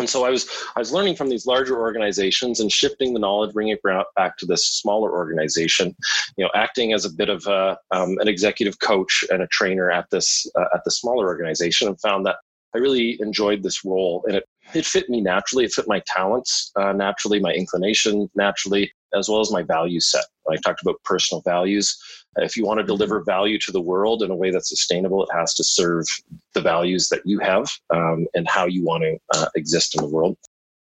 And 0.01 0.10
so 0.10 0.25
I 0.25 0.31
was 0.31 0.50
I 0.75 0.79
was 0.79 0.91
learning 0.91 1.15
from 1.15 1.29
these 1.29 1.46
larger 1.46 1.79
organizations 1.79 2.60
and 2.60 2.72
shifting 2.72 3.13
the 3.13 3.20
knowledge, 3.20 3.53
bringing 3.53 3.74
it 3.74 4.05
back 4.15 4.38
to 4.38 4.48
this 4.48 4.65
smaller 4.65 5.12
organization. 5.12 5.96
You 6.38 6.46
know, 6.46 6.51
acting 6.55 6.91
as 6.91 7.05
a 7.05 7.13
bit 7.13 7.29
of 7.29 7.46
a, 7.46 7.77
um, 7.91 8.17
an 8.20 8.27
executive 8.27 8.79
coach 8.79 9.24
and 9.29 9.43
a 9.43 9.48
trainer 9.48 9.91
at 9.91 10.10
this 10.10 10.50
uh, 10.55 10.65
at 10.74 10.81
the 10.86 10.91
smaller 10.91 11.27
organization, 11.27 11.88
and 11.88 12.01
found 12.01 12.25
that 12.25 12.38
I 12.74 12.79
really 12.79 13.20
enjoyed 13.22 13.62
this 13.62 13.86
role, 13.86 14.24
and 14.27 14.38
it 14.38 14.46
it 14.74 14.86
fit 14.88 15.08
me 15.08 15.22
naturally. 15.22 15.65
It 15.65 15.72
fit 15.72 15.88
my 15.88 16.01
talents 16.08 16.72
uh, 16.75 16.93
naturally, 16.93 17.39
my 17.39 17.53
inclination 17.53 18.27
naturally, 18.34 18.91
as 19.13 19.29
well 19.29 19.41
as 19.41 19.51
my 19.51 19.62
value 19.62 20.00
set. 20.00 20.25
I 20.50 20.55
talked 20.58 20.81
about 20.81 20.96
personal 21.03 21.43
values. 21.46 21.96
If 22.38 22.56
you 22.56 22.66
want 22.66 22.80
to 22.80 22.86
deliver 22.86 23.22
value 23.24 23.60
to 23.60 23.72
the 23.72 23.82
world 23.82 24.24
in 24.24 24.32
a 24.32 24.36
way 24.36 24.52
that's 24.52 24.70
sustainable, 24.70 25.24
it 25.24 25.30
has 25.34 25.54
to 25.56 25.64
serve 25.64 26.06
the 26.54 26.62
values 26.62 27.10
that 27.10 27.22
you 27.26 27.40
have 27.40 27.70
um, 27.90 28.28
and 28.34 28.48
how 28.48 28.66
you 28.66 28.84
want 28.84 29.04
to 29.04 29.18
uh, 29.36 29.48
exist 29.56 29.96
in 29.96 30.04
the 30.04 30.10
world. 30.10 30.38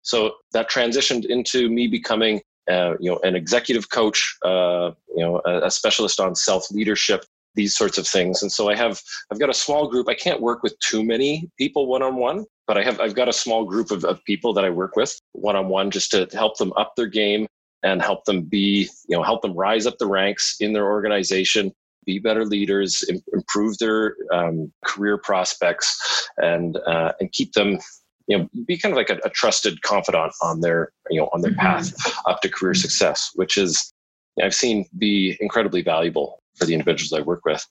So 0.03 0.35
that 0.53 0.69
transitioned 0.69 1.25
into 1.25 1.69
me 1.69 1.87
becoming, 1.87 2.41
uh, 2.69 2.93
you 2.99 3.09
know, 3.11 3.19
an 3.23 3.35
executive 3.35 3.89
coach, 3.89 4.37
uh, 4.43 4.91
you 5.15 5.23
know, 5.23 5.41
a, 5.45 5.67
a 5.67 5.71
specialist 5.71 6.19
on 6.19 6.35
self 6.35 6.69
leadership, 6.71 7.25
these 7.55 7.75
sorts 7.75 7.97
of 7.97 8.07
things. 8.07 8.41
And 8.41 8.51
so 8.51 8.69
I 8.69 8.75
have 8.75 9.01
I've 9.31 9.39
got 9.39 9.49
a 9.49 9.53
small 9.53 9.87
group. 9.87 10.09
I 10.09 10.15
can't 10.15 10.41
work 10.41 10.63
with 10.63 10.77
too 10.79 11.03
many 11.03 11.49
people 11.57 11.87
one 11.87 12.01
on 12.01 12.15
one, 12.17 12.45
but 12.67 12.77
I 12.77 12.83
have 12.83 12.99
I've 12.99 13.15
got 13.15 13.29
a 13.29 13.33
small 13.33 13.65
group 13.65 13.91
of, 13.91 14.05
of 14.05 14.23
people 14.25 14.53
that 14.53 14.65
I 14.65 14.69
work 14.69 14.95
with 14.95 15.19
one 15.33 15.55
on 15.55 15.69
one 15.69 15.91
just 15.91 16.11
to 16.11 16.27
help 16.33 16.57
them 16.57 16.73
up 16.77 16.93
their 16.95 17.07
game 17.07 17.47
and 17.83 18.01
help 18.01 18.25
them 18.25 18.43
be 18.43 18.89
you 19.07 19.17
know 19.17 19.23
help 19.23 19.41
them 19.41 19.53
rise 19.53 19.85
up 19.85 19.97
the 19.97 20.07
ranks 20.07 20.55
in 20.59 20.73
their 20.73 20.85
organization 20.85 21.71
be 22.05 22.19
better 22.19 22.45
leaders 22.45 23.03
improve 23.33 23.77
their 23.77 24.15
um, 24.33 24.71
career 24.85 25.17
prospects 25.17 26.29
and 26.37 26.77
uh, 26.87 27.11
and 27.19 27.31
keep 27.31 27.53
them 27.53 27.77
you 28.27 28.37
know 28.37 28.49
be 28.65 28.77
kind 28.77 28.93
of 28.93 28.97
like 28.97 29.09
a, 29.09 29.19
a 29.25 29.29
trusted 29.29 29.81
confidant 29.81 30.33
on 30.41 30.61
their 30.61 30.91
you 31.09 31.19
know 31.19 31.29
on 31.33 31.41
their 31.41 31.51
mm-hmm. 31.51 31.59
path 31.59 31.93
up 32.27 32.41
to 32.41 32.49
career 32.49 32.73
success 32.73 33.31
which 33.35 33.57
is 33.57 33.93
i've 34.41 34.55
seen 34.55 34.85
be 34.97 35.37
incredibly 35.39 35.81
valuable 35.81 36.41
for 36.55 36.65
the 36.65 36.73
individuals 36.73 37.13
i 37.13 37.21
work 37.21 37.43
with 37.45 37.65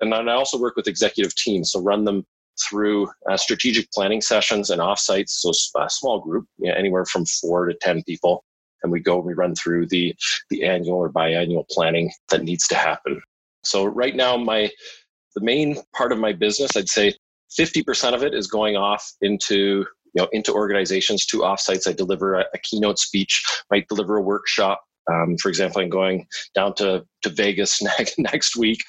and 0.00 0.12
then 0.12 0.28
i 0.28 0.32
also 0.32 0.58
work 0.58 0.76
with 0.76 0.88
executive 0.88 1.34
teams 1.34 1.72
so 1.72 1.80
run 1.80 2.04
them 2.04 2.24
through 2.68 3.06
uh, 3.28 3.36
strategic 3.36 3.90
planning 3.92 4.20
sessions 4.20 4.70
and 4.70 4.80
offsites 4.80 5.30
so 5.30 5.50
a 5.78 5.90
small 5.90 6.20
group 6.20 6.46
you 6.58 6.70
know, 6.70 6.74
anywhere 6.76 7.04
from 7.04 7.24
four 7.26 7.66
to 7.66 7.74
ten 7.80 8.02
people 8.04 8.44
and 8.82 8.92
we 8.92 9.00
go 9.00 9.16
and 9.16 9.26
we 9.26 9.34
run 9.34 9.54
through 9.54 9.86
the 9.88 10.14
the 10.50 10.64
annual 10.64 10.98
or 10.98 11.12
biannual 11.12 11.68
planning 11.70 12.10
that 12.30 12.44
needs 12.44 12.66
to 12.68 12.74
happen. 12.74 13.20
So 13.64 13.84
right 13.84 14.14
now 14.14 14.36
my 14.36 14.70
the 15.34 15.42
main 15.42 15.76
part 15.94 16.12
of 16.12 16.18
my 16.18 16.32
business 16.32 16.70
i'd 16.76 16.88
say 16.88 17.12
50% 17.58 18.14
of 18.14 18.22
it 18.22 18.34
is 18.34 18.46
going 18.46 18.76
off 18.76 19.12
into 19.20 19.86
you 20.14 20.22
know 20.22 20.28
into 20.32 20.52
organizations 20.52 21.26
to 21.26 21.38
offsites. 21.38 21.88
I 21.88 21.92
deliver 21.92 22.34
a, 22.34 22.44
a 22.54 22.58
keynote 22.58 22.98
speech 22.98 23.42
might 23.70 23.88
deliver 23.88 24.16
a 24.16 24.22
workshop. 24.22 24.82
Um, 25.10 25.36
for 25.40 25.48
example 25.48 25.80
i'm 25.80 25.88
going 25.88 26.26
down 26.54 26.74
to, 26.76 27.04
to 27.22 27.30
vegas 27.30 27.80
next, 28.18 28.56
week. 28.56 28.80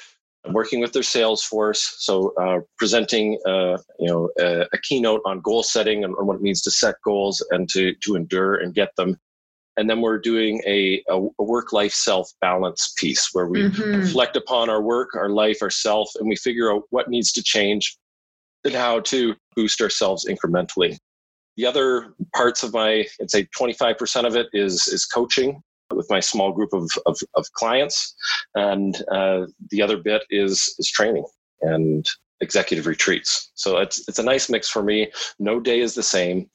I'm 0.46 0.54
working 0.54 0.80
with 0.80 0.94
their 0.94 1.04
sales 1.04 1.44
force. 1.44 1.98
So 2.00 2.34
uh, 2.42 2.60
presenting 2.78 3.38
uh, 3.46 3.78
you 4.00 4.08
know 4.08 4.30
a, 4.40 4.62
a, 4.74 4.78
keynote 4.84 5.22
on 5.26 5.42
goal 5.42 5.62
setting 5.62 6.04
and, 6.04 6.16
what 6.16 6.36
it 6.36 6.42
means 6.42 6.62
to 6.64 6.72
set 6.72 6.96
goals 7.04 7.46
and 7.52 7.70
to 7.70 7.94
to 8.04 8.16
endure 8.16 8.56
and 8.56 8.74
get 8.74 8.90
them 8.96 9.20
and 9.78 9.90
then 9.90 10.02
we're 10.02 10.18
doing 10.18 10.62
a, 10.66 11.04
a, 11.08 11.20
work 11.38 11.72
life 11.72 11.94
self 11.94 12.32
balance 12.42 12.94
piece 12.98 13.30
where 13.34 13.48
we 13.48 13.64
mm-hmm. 13.64 14.00
reflect 14.00 14.36
upon 14.36 14.70
our 14.70 14.82
work 14.82 15.16
our 15.16 15.30
life 15.30 15.62
ourself 15.62 16.10
and 16.20 16.28
we 16.28 16.36
figure 16.36 16.72
out 16.72 16.84
what 16.90 17.10
needs 17.10 17.32
to 17.32 17.44
change 17.44 17.98
and 18.66 18.74
how 18.74 19.00
to 19.02 19.36
boost 19.56 19.82
ourselves 19.82 20.26
incrementally. 20.26 20.98
The 21.56 21.66
other 21.66 22.14
parts 22.36 22.64
of 22.64 22.74
my 22.74 23.06
i'd 23.22 23.32
say 23.32 23.48
25% 23.58 24.26
of 24.26 24.36
it 24.36 24.48
is 24.54 24.88
is 24.88 25.06
coaching 25.06 25.62
with 25.94 26.10
my 26.10 26.20
small 26.20 26.52
group 26.52 26.74
of, 26.74 26.90
of, 27.06 27.18
of 27.36 27.46
clients. 27.54 28.16
And 28.56 29.02
uh, 29.12 29.46
the 29.70 29.82
other 29.82 29.98
bit 29.98 30.24
is 30.30 30.76
is 30.80 30.90
training. 30.90 31.26
And 31.62 32.06
executive 32.42 32.86
retreats. 32.86 33.52
So 33.56 33.78
it's 33.78 34.08
it's 34.08 34.20
a 34.20 34.24
nice 34.24 34.50
mix 34.50 34.70
for 34.70 34.84
me. 34.84 35.12
No 35.40 35.60
day 35.60 35.80
is 35.80 35.96
the 35.96 36.04
same, 36.04 36.50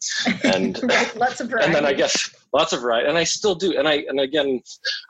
and 0.45 0.81
right, 0.89 1.17
lots 1.17 1.41
of 1.41 1.49
variety. 1.49 1.67
And 1.67 1.75
then 1.75 1.85
I 1.85 1.93
guess 1.93 2.31
lots 2.53 2.73
of 2.73 2.81
variety, 2.81 3.09
and 3.09 3.19
I 3.19 3.25
still 3.25 3.55
do. 3.55 3.77
And 3.77 3.89
I 3.89 4.05
and 4.09 4.21
again, 4.21 4.61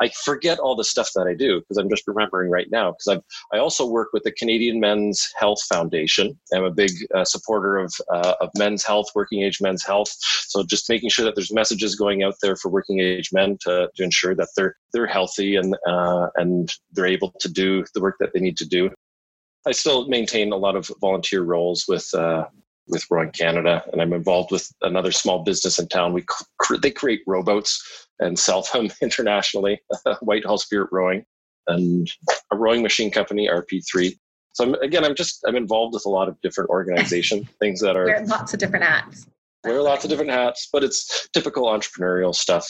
I 0.01 0.11
forget 0.25 0.59
all 0.59 0.77
the 0.77 0.85
stuff 0.85 1.11
that 1.15 1.27
I 1.27 1.35
do 1.35 1.61
because 1.61 1.77
I'm 1.77 1.91
just 1.91 2.07
remembering 2.07 2.51
right 2.51 2.69
now. 2.71 2.93
Because 2.93 3.23
I 3.53 3.57
I 3.57 3.61
also 3.61 3.87
work 3.87 4.09
with 4.13 4.23
the 4.23 4.33
Canadian 4.33 4.81
Men's 4.81 5.31
Health 5.37 5.63
Foundation. 5.65 6.39
I'm 6.55 6.65
a 6.65 6.71
big 6.71 6.93
uh, 7.15 7.25
supporter 7.25 7.77
of 7.77 7.93
uh, 8.11 8.35
of 8.41 8.51
men's 8.57 8.85
health, 8.85 9.09
working 9.15 9.43
age 9.43 9.61
men's 9.61 9.85
health. 9.85 10.15
So 10.49 10.63
just 10.63 10.89
making 10.89 11.11
sure 11.11 11.25
that 11.25 11.35
there's 11.35 11.53
messages 11.53 11.97
going 11.97 12.23
out 12.23 12.35
there 12.43 12.57
for 12.57 12.71
working 12.71 13.01
age 13.01 13.31
men 13.33 13.59
to 13.63 13.89
to 13.95 14.03
ensure 14.03 14.35
that 14.37 14.49
they're 14.57 14.77
they're 14.93 15.07
healthy 15.07 15.57
and 15.57 15.77
uh, 15.87 16.29
and 16.37 16.73
they're 16.93 17.07
able 17.07 17.33
to 17.41 17.49
do 17.49 17.85
the 17.95 18.01
work 18.01 18.17
that 18.21 18.33
they 18.33 18.41
need 18.41 18.57
to 18.57 18.67
do. 18.67 18.91
I 19.67 19.73
still 19.73 20.09
maintain 20.09 20.53
a 20.53 20.57
lot 20.57 20.77
of 20.77 20.91
volunteer 21.01 21.43
roles 21.43 21.85
with 21.87 22.13
uh, 22.15 22.47
with 22.89 23.05
Rowing 23.11 23.31
Canada, 23.31 23.85
and 23.93 24.03
I'm 24.03 24.13
involved 24.13 24.51
with 24.51 24.71
another 24.83 25.13
small 25.13 25.45
business 25.45 25.79
in 25.79 25.89
town. 25.89 26.13
We 26.13 26.25
cr- 26.59 26.77
they 26.77 26.91
create 26.91 27.23
rowboats 27.27 28.09
and 28.19 28.39
sell 28.39 28.63
them 28.73 28.91
internationally. 29.01 29.81
Whitehall 30.21 30.59
Spirit 30.59 30.89
Rowing 30.93 31.25
and 31.69 32.11
a 32.51 32.57
rowing 32.57 32.83
machine 32.83 33.11
company, 33.11 33.49
RP3. 33.49 34.17
So 34.55 34.65
I'm, 34.65 34.75
again, 34.75 35.05
I'm 35.05 35.15
just 35.15 35.43
I'm 35.47 35.57
involved 35.57 35.95
with 35.95 36.07
a 36.07 36.11
lot 36.11 36.29
of 36.29 36.41
different 36.43 36.71
organization 36.71 37.49
things 37.61 37.81
that 37.81 37.97
are 37.97 38.07
wear 38.07 38.25
lots 38.27 38.53
of 38.53 38.59
different 38.59 38.85
hats. 38.85 39.27
Wear 39.65 39.81
lots 39.81 40.05
of 40.05 40.11
different 40.11 40.31
hats, 40.31 40.69
but 40.73 40.83
it's 40.83 41.29
typical 41.29 41.65
entrepreneurial 41.65 42.35
stuff 42.35 42.69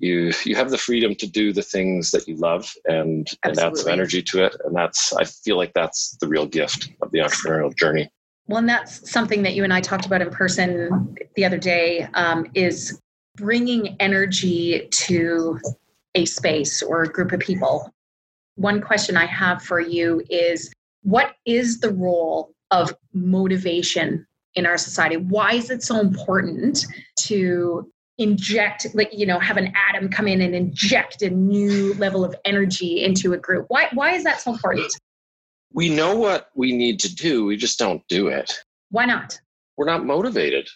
you 0.00 0.32
you 0.44 0.56
have 0.56 0.70
the 0.70 0.78
freedom 0.78 1.14
to 1.14 1.26
do 1.26 1.52
the 1.52 1.62
things 1.62 2.10
that 2.10 2.26
you 2.26 2.36
love 2.36 2.72
and, 2.86 3.28
and 3.44 3.58
add 3.58 3.76
some 3.76 3.92
energy 3.92 4.22
to 4.22 4.44
it. 4.44 4.56
And 4.64 4.74
that's 4.74 5.12
i 5.14 5.24
feel 5.24 5.56
like 5.56 5.72
that's 5.74 6.16
the 6.20 6.26
real 6.26 6.46
gift 6.46 6.90
of 7.02 7.10
the 7.12 7.18
entrepreneurial 7.18 7.74
journey. 7.76 8.10
Well 8.46 8.58
and 8.58 8.68
that's 8.68 9.10
something 9.10 9.42
that 9.42 9.54
you 9.54 9.64
and 9.64 9.72
i 9.72 9.80
talked 9.80 10.06
about 10.06 10.22
in 10.22 10.30
person 10.30 11.16
the 11.36 11.44
other 11.44 11.58
day 11.58 12.08
um, 12.14 12.46
is 12.54 13.00
bringing 13.36 13.96
energy 14.00 14.88
to 14.90 15.58
a 16.14 16.24
space 16.24 16.82
or 16.82 17.02
a 17.02 17.08
group 17.08 17.32
of 17.32 17.40
people. 17.40 17.92
One 18.56 18.80
question 18.80 19.16
i 19.16 19.26
have 19.26 19.62
for 19.62 19.80
you 19.80 20.22
is 20.28 20.72
what 21.02 21.34
is 21.46 21.80
the 21.80 21.92
role 21.92 22.52
of 22.70 22.94
motivation 23.12 24.26
in 24.54 24.66
our 24.66 24.78
society? 24.78 25.16
Why 25.16 25.52
is 25.52 25.70
it 25.70 25.82
so 25.82 26.00
important 26.00 26.84
to 27.20 27.90
inject 28.20 28.86
like 28.94 29.10
you 29.12 29.26
know 29.26 29.38
have 29.38 29.56
an 29.56 29.72
Adam 29.88 30.08
come 30.08 30.28
in 30.28 30.42
and 30.42 30.54
inject 30.54 31.22
a 31.22 31.30
new 31.30 31.94
level 31.94 32.24
of 32.24 32.36
energy 32.44 33.02
into 33.02 33.32
a 33.32 33.38
group. 33.38 33.66
Why 33.68 33.88
why 33.94 34.12
is 34.12 34.22
that 34.24 34.40
so 34.40 34.52
important? 34.52 34.92
We 35.72 35.88
know 35.88 36.14
what 36.16 36.50
we 36.54 36.72
need 36.72 37.00
to 37.00 37.14
do 37.14 37.46
we 37.46 37.56
just 37.56 37.78
don't 37.78 38.06
do 38.08 38.28
it. 38.28 38.52
Why 38.90 39.06
not? 39.06 39.40
We're 39.76 39.86
not 39.86 40.04
motivated. 40.04 40.68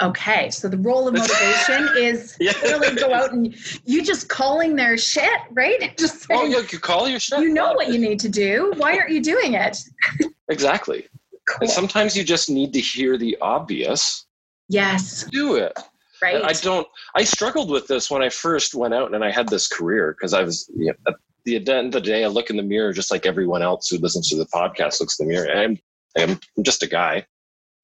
Okay 0.00 0.50
so 0.50 0.68
the 0.68 0.78
role 0.78 1.06
of 1.08 1.14
motivation 1.14 1.88
is 1.98 2.36
yeah. 2.40 2.58
really 2.62 2.96
go 2.96 3.12
out 3.12 3.32
and 3.32 3.54
you 3.84 4.02
just 4.02 4.28
calling 4.28 4.76
their 4.76 4.96
shit 4.96 5.40
right? 5.52 5.96
Just 5.98 6.26
oh, 6.30 6.36
saying, 6.36 6.54
oh 6.54 6.58
yeah 6.58 6.66
you 6.70 6.78
call 6.78 7.08
your 7.08 7.20
shit. 7.20 7.40
you 7.40 7.50
know 7.50 7.72
what 7.74 7.88
you 7.88 7.98
need 7.98 8.18
to 8.20 8.28
do. 8.28 8.72
Why 8.76 8.96
aren't 8.96 9.10
you 9.12 9.22
doing 9.22 9.54
it? 9.54 9.78
Exactly. 10.48 11.08
Cool. 11.48 11.58
and 11.62 11.70
sometimes 11.70 12.16
you 12.16 12.22
just 12.22 12.48
need 12.48 12.72
to 12.72 12.80
hear 12.80 13.18
the 13.18 13.36
obvious. 13.40 14.26
Yes. 14.68 15.24
Do 15.24 15.56
it 15.56 15.76
Right. 16.22 16.42
I 16.42 16.52
don't. 16.52 16.86
I 17.14 17.24
struggled 17.24 17.70
with 17.70 17.86
this 17.86 18.10
when 18.10 18.22
I 18.22 18.28
first 18.28 18.74
went 18.74 18.94
out 18.94 19.14
and 19.14 19.24
I 19.24 19.30
had 19.30 19.48
this 19.48 19.68
career 19.68 20.14
because 20.16 20.32
I 20.32 20.42
was 20.42 20.70
you 20.74 20.86
know, 20.86 20.94
at 21.08 21.14
the 21.44 21.56
end 21.56 21.68
of 21.68 21.92
the 21.92 22.00
day. 22.00 22.24
I 22.24 22.28
look 22.28 22.50
in 22.50 22.56
the 22.56 22.62
mirror 22.62 22.92
just 22.92 23.10
like 23.10 23.26
everyone 23.26 23.62
else 23.62 23.88
who 23.88 23.98
listens 23.98 24.28
to 24.30 24.36
the 24.36 24.46
podcast 24.46 25.00
looks 25.00 25.18
in 25.18 25.26
the 25.26 25.32
mirror. 25.32 25.50
I'm 25.50 25.78
I'm 26.16 26.40
just 26.62 26.82
a 26.82 26.86
guy, 26.86 27.26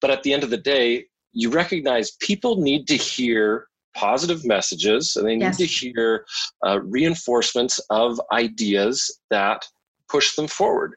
but 0.01 0.11
at 0.11 0.23
the 0.23 0.33
end 0.33 0.43
of 0.43 0.49
the 0.49 0.57
day, 0.57 1.05
you 1.31 1.49
recognize 1.49 2.11
people 2.19 2.61
need 2.61 2.87
to 2.87 2.95
hear 2.95 3.67
positive 3.95 4.43
messages 4.45 5.15
and 5.15 5.27
they 5.27 5.35
need 5.35 5.43
yes. 5.43 5.57
to 5.57 5.65
hear 5.65 6.25
uh, 6.65 6.79
reinforcements 6.81 7.79
of 7.89 8.19
ideas 8.31 9.19
that 9.29 9.65
push 10.09 10.35
them 10.35 10.47
forward. 10.47 10.95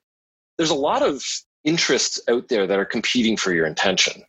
There's 0.57 0.71
a 0.71 0.75
lot 0.75 1.03
of 1.03 1.23
interests 1.65 2.21
out 2.29 2.49
there 2.49 2.67
that 2.67 2.79
are 2.79 2.85
competing 2.87 3.37
for 3.37 3.53
your 3.53 3.67
intention. 3.67 4.23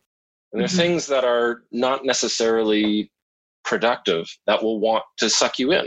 And 0.52 0.60
there 0.60 0.64
are 0.64 0.68
mm-hmm. 0.68 0.78
things 0.78 1.06
that 1.08 1.24
are 1.24 1.64
not 1.72 2.04
necessarily 2.04 3.10
productive 3.64 4.26
that 4.46 4.62
will 4.62 4.80
want 4.80 5.04
to 5.18 5.28
suck 5.28 5.58
you 5.58 5.72
in. 5.72 5.86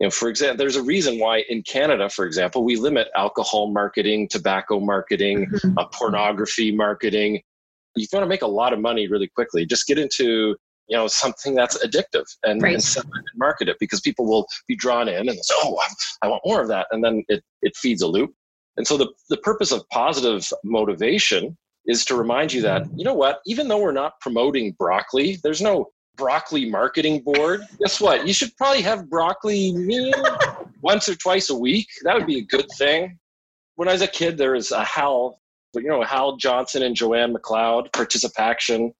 You 0.00 0.06
know, 0.06 0.10
for 0.10 0.28
example, 0.28 0.58
there's 0.58 0.76
a 0.76 0.82
reason 0.82 1.18
why 1.18 1.44
in 1.48 1.62
Canada, 1.62 2.08
for 2.08 2.26
example, 2.26 2.64
we 2.64 2.76
limit 2.76 3.08
alcohol 3.16 3.70
marketing, 3.70 4.28
tobacco 4.28 4.80
marketing, 4.80 5.46
mm-hmm. 5.46 5.78
uh, 5.78 5.86
pornography 5.86 6.74
marketing. 6.74 7.40
You 7.94 8.06
want 8.12 8.24
to 8.24 8.28
make 8.28 8.42
a 8.42 8.48
lot 8.48 8.72
of 8.72 8.80
money 8.80 9.06
really 9.06 9.28
quickly. 9.28 9.64
Just 9.64 9.86
get 9.86 9.98
into 9.98 10.56
you 10.88 10.96
know 10.96 11.06
something 11.06 11.54
that's 11.54 11.82
addictive 11.84 12.24
and, 12.42 12.60
right. 12.60 12.74
and 12.74 13.04
market 13.36 13.68
it 13.68 13.76
because 13.78 14.00
people 14.00 14.26
will 14.26 14.46
be 14.66 14.76
drawn 14.76 15.08
in 15.08 15.28
and 15.28 15.38
say, 15.42 15.54
"Oh, 15.62 15.80
I 16.22 16.28
want 16.28 16.42
more 16.44 16.60
of 16.60 16.68
that," 16.68 16.86
and 16.90 17.02
then 17.02 17.24
it 17.28 17.42
it 17.62 17.76
feeds 17.76 18.02
a 18.02 18.06
loop. 18.06 18.34
And 18.76 18.86
so 18.86 18.96
the 18.96 19.08
the 19.30 19.36
purpose 19.38 19.72
of 19.72 19.88
positive 19.90 20.50
motivation 20.64 21.56
is 21.86 22.04
to 22.06 22.14
remind 22.14 22.52
you 22.52 22.62
that, 22.62 22.86
you 22.96 23.04
know 23.04 23.14
what, 23.14 23.40
even 23.46 23.68
though 23.68 23.80
we're 23.80 23.92
not 23.92 24.20
promoting 24.20 24.72
broccoli, 24.78 25.38
there's 25.42 25.60
no 25.62 25.90
broccoli 26.16 26.68
marketing 26.68 27.22
board. 27.22 27.62
Guess 27.80 28.00
what? 28.00 28.26
You 28.26 28.32
should 28.32 28.56
probably 28.56 28.82
have 28.82 29.08
broccoli 29.08 29.72
meal 29.72 30.12
once 30.82 31.08
or 31.08 31.14
twice 31.14 31.50
a 31.50 31.56
week. 31.56 31.88
That 32.04 32.14
would 32.14 32.26
be 32.26 32.38
a 32.38 32.44
good 32.44 32.66
thing. 32.78 33.18
When 33.76 33.88
I 33.88 33.92
was 33.92 34.02
a 34.02 34.06
kid, 34.08 34.36
there 34.36 34.52
was 34.52 34.70
a 34.70 34.84
Hal, 34.84 35.40
you 35.74 35.88
know, 35.88 36.02
Hal 36.02 36.36
Johnson 36.36 36.82
and 36.82 36.94
Joanne 36.94 37.34
McLeod, 37.34 37.90
ParticipACTION, 37.92 38.92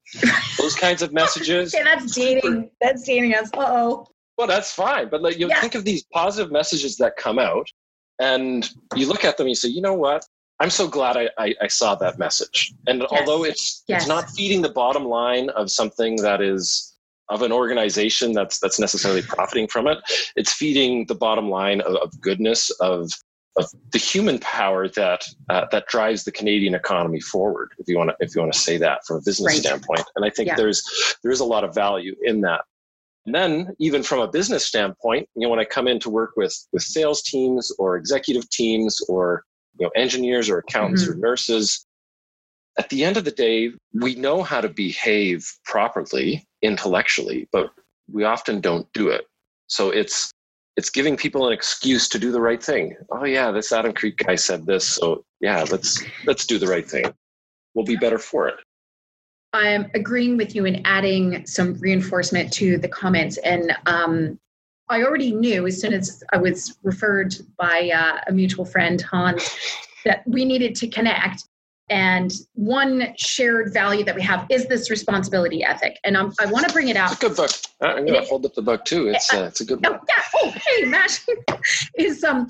those 0.58 0.74
kinds 0.74 1.02
of 1.02 1.12
messages. 1.12 1.74
okay, 1.74 1.84
that's 1.84 2.14
dating. 2.14 2.70
That's 2.80 3.02
dating 3.02 3.34
us. 3.34 3.50
Uh 3.54 3.66
oh. 3.68 4.06
Well, 4.38 4.46
that's 4.46 4.72
fine. 4.72 5.10
But 5.10 5.22
like, 5.22 5.38
you 5.38 5.48
yeah. 5.48 5.60
think 5.60 5.74
of 5.74 5.84
these 5.84 6.04
positive 6.12 6.50
messages 6.50 6.96
that 6.96 7.16
come 7.16 7.38
out, 7.38 7.66
and 8.18 8.68
you 8.96 9.06
look 9.06 9.24
at 9.24 9.36
them 9.36 9.44
and 9.44 9.50
you 9.50 9.54
say, 9.54 9.68
you 9.68 9.82
know 9.82 9.94
what? 9.94 10.24
I'm 10.62 10.70
so 10.70 10.86
glad 10.86 11.16
I, 11.16 11.28
I, 11.38 11.54
I 11.62 11.66
saw 11.66 11.96
that 11.96 12.20
message. 12.20 12.72
And 12.86 13.00
yes. 13.00 13.08
although 13.10 13.44
it's 13.44 13.82
yes. 13.88 14.02
it's 14.02 14.08
not 14.08 14.30
feeding 14.30 14.62
the 14.62 14.70
bottom 14.70 15.04
line 15.04 15.50
of 15.50 15.72
something 15.72 16.16
that 16.22 16.40
is 16.40 16.94
of 17.30 17.42
an 17.42 17.50
organization 17.50 18.32
that's 18.32 18.60
that's 18.60 18.78
necessarily 18.78 19.22
profiting 19.28 19.66
from 19.66 19.88
it, 19.88 19.98
it's 20.36 20.52
feeding 20.52 21.04
the 21.06 21.16
bottom 21.16 21.50
line 21.50 21.80
of, 21.80 21.96
of 21.96 22.20
goodness, 22.20 22.70
of 22.78 23.10
of 23.56 23.66
the 23.90 23.98
human 23.98 24.38
power 24.38 24.88
that 24.88 25.24
uh, 25.50 25.66
that 25.72 25.88
drives 25.88 26.22
the 26.22 26.32
Canadian 26.32 26.76
economy 26.76 27.20
forward. 27.20 27.72
If 27.78 27.88
you 27.88 27.98
want 27.98 28.10
to 28.10 28.16
if 28.20 28.32
you 28.32 28.40
want 28.40 28.52
to 28.52 28.58
say 28.58 28.76
that 28.76 29.04
from 29.04 29.16
a 29.16 29.20
business 29.20 29.54
Right. 29.54 29.58
standpoint, 29.58 30.04
and 30.14 30.24
I 30.24 30.30
think 30.30 30.46
Yeah. 30.46 30.54
there's 30.54 30.84
there's 31.24 31.40
a 31.40 31.44
lot 31.44 31.64
of 31.64 31.74
value 31.74 32.14
in 32.22 32.40
that. 32.42 32.60
And 33.26 33.34
then 33.34 33.74
even 33.80 34.04
from 34.04 34.20
a 34.20 34.28
business 34.28 34.64
standpoint, 34.64 35.28
you 35.34 35.42
know, 35.42 35.48
when 35.48 35.60
I 35.60 35.64
come 35.64 35.88
in 35.88 35.98
to 36.00 36.10
work 36.10 36.34
with 36.36 36.54
with 36.72 36.84
sales 36.84 37.20
teams 37.20 37.72
or 37.80 37.96
executive 37.96 38.48
teams 38.50 39.00
or 39.08 39.44
you 39.78 39.86
know 39.86 39.90
engineers 39.94 40.48
or 40.48 40.58
accountants 40.58 41.06
or 41.06 41.14
nurses, 41.14 41.86
at 42.78 42.88
the 42.88 43.04
end 43.04 43.16
of 43.16 43.24
the 43.24 43.30
day, 43.30 43.70
we 43.92 44.14
know 44.14 44.42
how 44.42 44.60
to 44.60 44.68
behave 44.68 45.46
properly 45.64 46.44
intellectually, 46.62 47.48
but 47.52 47.70
we 48.10 48.24
often 48.24 48.60
don't 48.60 48.90
do 48.92 49.08
it. 49.08 49.26
So 49.66 49.90
it's 49.90 50.30
it's 50.76 50.90
giving 50.90 51.16
people 51.16 51.46
an 51.46 51.52
excuse 51.52 52.08
to 52.08 52.18
do 52.18 52.32
the 52.32 52.40
right 52.40 52.62
thing. 52.62 52.96
Oh 53.10 53.24
yeah, 53.24 53.50
this 53.50 53.72
Adam 53.72 53.92
Kreek 53.92 54.16
guy 54.16 54.36
said 54.36 54.66
this, 54.66 54.86
so 54.88 55.24
yeah, 55.40 55.64
let's 55.70 56.02
let's 56.26 56.46
do 56.46 56.58
the 56.58 56.66
right 56.66 56.88
thing. 56.88 57.04
We'll 57.74 57.84
be 57.84 57.96
better 57.96 58.18
for 58.18 58.48
it. 58.48 58.56
I'm 59.54 59.90
agreeing 59.94 60.38
with 60.38 60.54
you 60.54 60.64
and 60.64 60.80
adding 60.86 61.46
some 61.46 61.74
reinforcement 61.74 62.52
to 62.54 62.78
the 62.78 62.88
comments. 62.88 63.36
And 63.38 63.76
um, 63.84 64.38
I 64.92 65.02
already 65.02 65.32
knew 65.32 65.66
as 65.66 65.80
soon 65.80 65.94
as 65.94 66.22
I 66.32 66.36
was 66.36 66.78
referred 66.82 67.34
by 67.56 67.90
uh, 67.90 68.20
a 68.26 68.32
mutual 68.32 68.66
friend, 68.66 69.00
Hans, 69.00 69.56
that 70.04 70.22
we 70.26 70.44
needed 70.44 70.74
to 70.76 70.88
connect. 70.88 71.44
And 71.88 72.32
one 72.54 73.14
shared 73.16 73.72
value 73.72 74.04
that 74.04 74.14
we 74.14 74.22
have 74.22 74.46
is 74.50 74.66
this 74.66 74.90
responsibility 74.90 75.64
ethic. 75.64 75.98
And 76.04 76.16
I'm, 76.16 76.32
I 76.40 76.46
want 76.46 76.66
to 76.66 76.72
bring 76.72 76.88
it 76.88 76.96
It's 76.96 76.98
out. 76.98 77.12
a 77.14 77.16
good 77.16 77.36
book. 77.36 77.50
Uh, 77.82 77.86
I'm 77.86 78.06
going 78.06 78.22
to 78.22 78.28
hold 78.28 78.44
up 78.46 78.54
the 78.54 78.62
book 78.62 78.84
too. 78.84 79.08
It's 79.08 79.32
uh, 79.32 79.44
it's 79.44 79.60
a 79.60 79.64
good 79.64 79.80
book. 79.82 79.92
Oh, 79.94 79.98
book. 79.98 80.08
yeah. 80.08 80.22
Oh, 80.42 80.50
hey, 80.50 80.84
Matt. 80.84 81.24
is 81.98 82.22
um, 82.22 82.48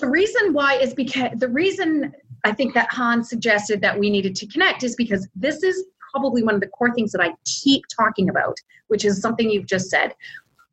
the 0.00 0.08
reason 0.08 0.52
why 0.52 0.74
is 0.74 0.94
because 0.94 1.30
the 1.36 1.48
reason 1.48 2.12
I 2.44 2.52
think 2.52 2.74
that 2.74 2.88
Hans 2.90 3.28
suggested 3.28 3.80
that 3.82 3.98
we 3.98 4.10
needed 4.10 4.34
to 4.36 4.46
connect 4.46 4.82
is 4.82 4.94
because 4.96 5.28
this 5.34 5.62
is 5.62 5.84
probably 6.12 6.42
one 6.42 6.54
of 6.54 6.60
the 6.60 6.68
core 6.68 6.92
things 6.94 7.12
that 7.12 7.20
I 7.20 7.34
keep 7.44 7.84
talking 7.96 8.28
about, 8.28 8.56
which 8.88 9.04
is 9.04 9.20
something 9.20 9.50
you've 9.50 9.66
just 9.66 9.90
said. 9.90 10.14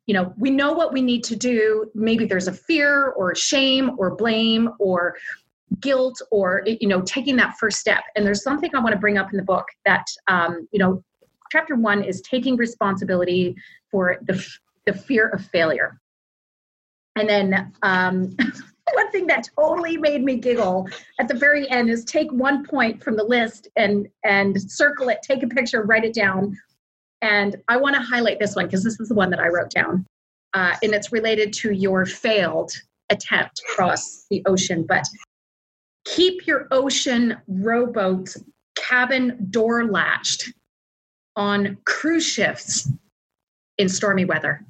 You 0.08 0.14
know, 0.14 0.34
we 0.36 0.50
know 0.50 0.72
what 0.72 0.92
we 0.92 1.02
need 1.02 1.22
to 1.24 1.36
do. 1.36 1.88
Maybe 1.94 2.24
there's 2.24 2.48
a 2.48 2.52
fear 2.52 3.10
or 3.10 3.34
shame 3.34 3.92
or 3.98 4.16
blame 4.16 4.70
or 4.80 5.16
guilt 5.80 6.20
or 6.30 6.64
you 6.66 6.88
know 6.88 7.02
taking 7.02 7.36
that 7.36 7.56
first 7.58 7.78
step. 7.78 8.02
And 8.16 8.26
there's 8.26 8.42
something 8.42 8.70
I 8.74 8.80
want 8.80 8.94
to 8.94 8.98
bring 8.98 9.18
up 9.18 9.30
in 9.30 9.36
the 9.36 9.44
book 9.44 9.66
that 9.84 10.06
um, 10.26 10.66
you 10.72 10.78
know, 10.78 11.04
chapter 11.52 11.76
one 11.76 12.02
is 12.02 12.20
taking 12.22 12.56
responsibility 12.56 13.54
for 13.90 14.16
the 14.22 14.44
the 14.86 14.94
fear 14.94 15.28
of 15.28 15.44
failure. 15.46 16.00
And 17.16 17.28
then 17.28 17.72
um, 17.82 18.34
one 18.94 19.10
thing 19.10 19.26
that 19.26 19.48
totally 19.56 19.96
made 19.96 20.22
me 20.22 20.36
giggle 20.36 20.88
at 21.20 21.28
the 21.28 21.34
very 21.34 21.68
end 21.70 21.90
is 21.90 22.04
take 22.04 22.32
one 22.32 22.64
point 22.64 23.02
from 23.02 23.16
the 23.16 23.24
list 23.24 23.68
and 23.76 24.08
and 24.24 24.60
circle 24.70 25.08
it, 25.08 25.18
take 25.22 25.42
a 25.42 25.48
picture, 25.48 25.82
write 25.82 26.04
it 26.04 26.14
down. 26.14 26.56
And 27.22 27.56
I 27.68 27.76
want 27.76 27.96
to 27.96 28.02
highlight 28.02 28.38
this 28.38 28.54
one 28.54 28.66
because 28.66 28.84
this 28.84 29.00
is 29.00 29.08
the 29.08 29.14
one 29.14 29.30
that 29.30 29.40
I 29.40 29.48
wrote 29.48 29.70
down, 29.70 30.06
uh, 30.54 30.76
and 30.82 30.94
it's 30.94 31.12
related 31.12 31.52
to 31.54 31.72
your 31.72 32.06
failed 32.06 32.72
attempt 33.10 33.60
across 33.70 34.26
the 34.30 34.42
ocean. 34.46 34.84
But 34.88 35.04
keep 36.04 36.46
your 36.46 36.68
ocean 36.70 37.36
rowboat 37.48 38.34
cabin 38.76 39.46
door 39.50 39.86
latched 39.86 40.52
on 41.36 41.76
cruise 41.84 42.26
ships 42.26 42.90
in 43.78 43.88
stormy 43.88 44.24
weather 44.24 44.64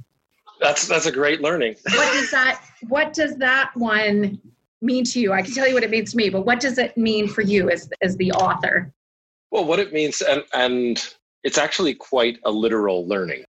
That's 0.61 0.87
that's 0.87 1.07
a 1.07 1.13
great 1.13 1.41
learning. 1.41 1.77
what 1.83 2.13
does 2.13 2.31
that 2.31 2.63
what 2.89 3.13
does 3.13 3.37
that 3.37 3.71
one 3.75 4.39
mean 4.81 5.05
to 5.05 5.21
you 5.21 5.33
i 5.33 5.43
can 5.43 5.53
tell 5.55 5.67
you 5.67 5.75
what 5.75 5.83
it 5.83 5.91
means 5.91 6.13
to 6.13 6.17
me 6.17 6.29
but 6.29 6.45
what 6.47 6.61
does 6.61 6.79
it 6.79 6.97
mean 6.97 7.27
for 7.29 7.43
you 7.43 7.71
as 7.71 7.89
as 8.03 8.17
the 8.17 8.31
author 8.33 8.93
Well, 9.51 9.65
what 9.65 9.79
it 9.79 9.93
means, 9.93 10.21
and 10.21 10.45
and 10.53 11.15
it's 11.45 11.59
actually 11.59 11.95
quite 11.95 12.39
a 12.45 12.51
literal 12.51 13.07
learning 13.07 13.45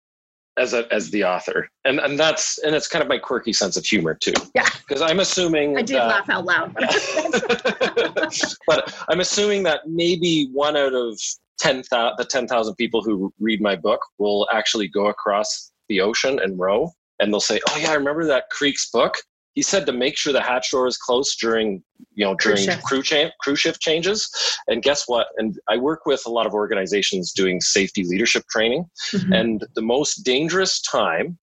as 0.57 0.73
a 0.73 0.91
as 0.93 1.09
the 1.11 1.23
author, 1.23 1.69
and 1.85 1.99
and 1.99 2.19
that's 2.19 2.57
and 2.59 2.75
it's 2.75 2.87
kind 2.87 3.01
of 3.01 3.07
my 3.07 3.17
quirky 3.17 3.53
sense 3.53 3.77
of 3.77 3.85
humor 3.85 4.13
too. 4.13 4.33
Yeah. 4.53 4.67
Because 4.87 5.01
I'm 5.01 5.19
assuming 5.19 5.77
i 5.77 5.81
did 5.81 5.95
that, 5.97 6.07
laugh 6.07 6.29
out 6.29 6.45
loud 6.45 6.73
but 8.67 8.93
I'm 9.07 9.19
assuming 9.19 9.63
that 9.63 9.81
maybe 9.87 10.49
one 10.51 10.75
out 10.75 10.93
of 10.93 11.19
10,000, 11.59 12.15
the 12.17 12.25
10,000 12.25 12.75
people 12.75 13.01
who 13.03 13.31
read 13.39 13.61
my 13.61 13.75
book 13.75 13.99
will 14.17 14.47
actually 14.51 14.87
go 14.87 15.07
across 15.07 15.71
the 15.89 16.01
ocean 16.01 16.39
and 16.41 16.57
row. 16.57 16.91
And 17.19 17.33
they'll 17.33 17.41
say, 17.41 17.59
oh 17.69 17.77
yeah, 17.77 17.91
I 17.91 17.95
remember 17.95 18.25
that 18.25 18.45
Kreek's 18.57 18.89
book. 18.89 19.17
He 19.55 19.61
said 19.61 19.85
to 19.87 19.91
make 19.91 20.17
sure 20.17 20.31
the 20.31 20.41
hatch 20.41 20.71
door 20.71 20.87
is 20.87 20.97
closed 20.97 21.39
during, 21.39 21.83
you 22.13 22.23
know, 22.25 22.35
during 22.35 22.63
shift. 22.63 22.83
crew, 22.83 23.01
cha- 23.01 23.31
crew 23.41 23.55
shift 23.55 23.81
changes. 23.81 24.29
And 24.67 24.81
guess 24.83 25.03
what? 25.07 25.27
And 25.37 25.59
I 25.67 25.77
work 25.77 26.05
with 26.05 26.23
a 26.25 26.29
lot 26.29 26.45
of 26.45 26.53
organizations 26.53 27.33
doing 27.33 27.59
safety 27.59 28.03
leadership 28.03 28.43
training. 28.49 28.85
Mhm. 29.11 29.39
And 29.39 29.67
the 29.75 29.81
most 29.81 30.23
dangerous 30.23 30.81
time 30.81 31.39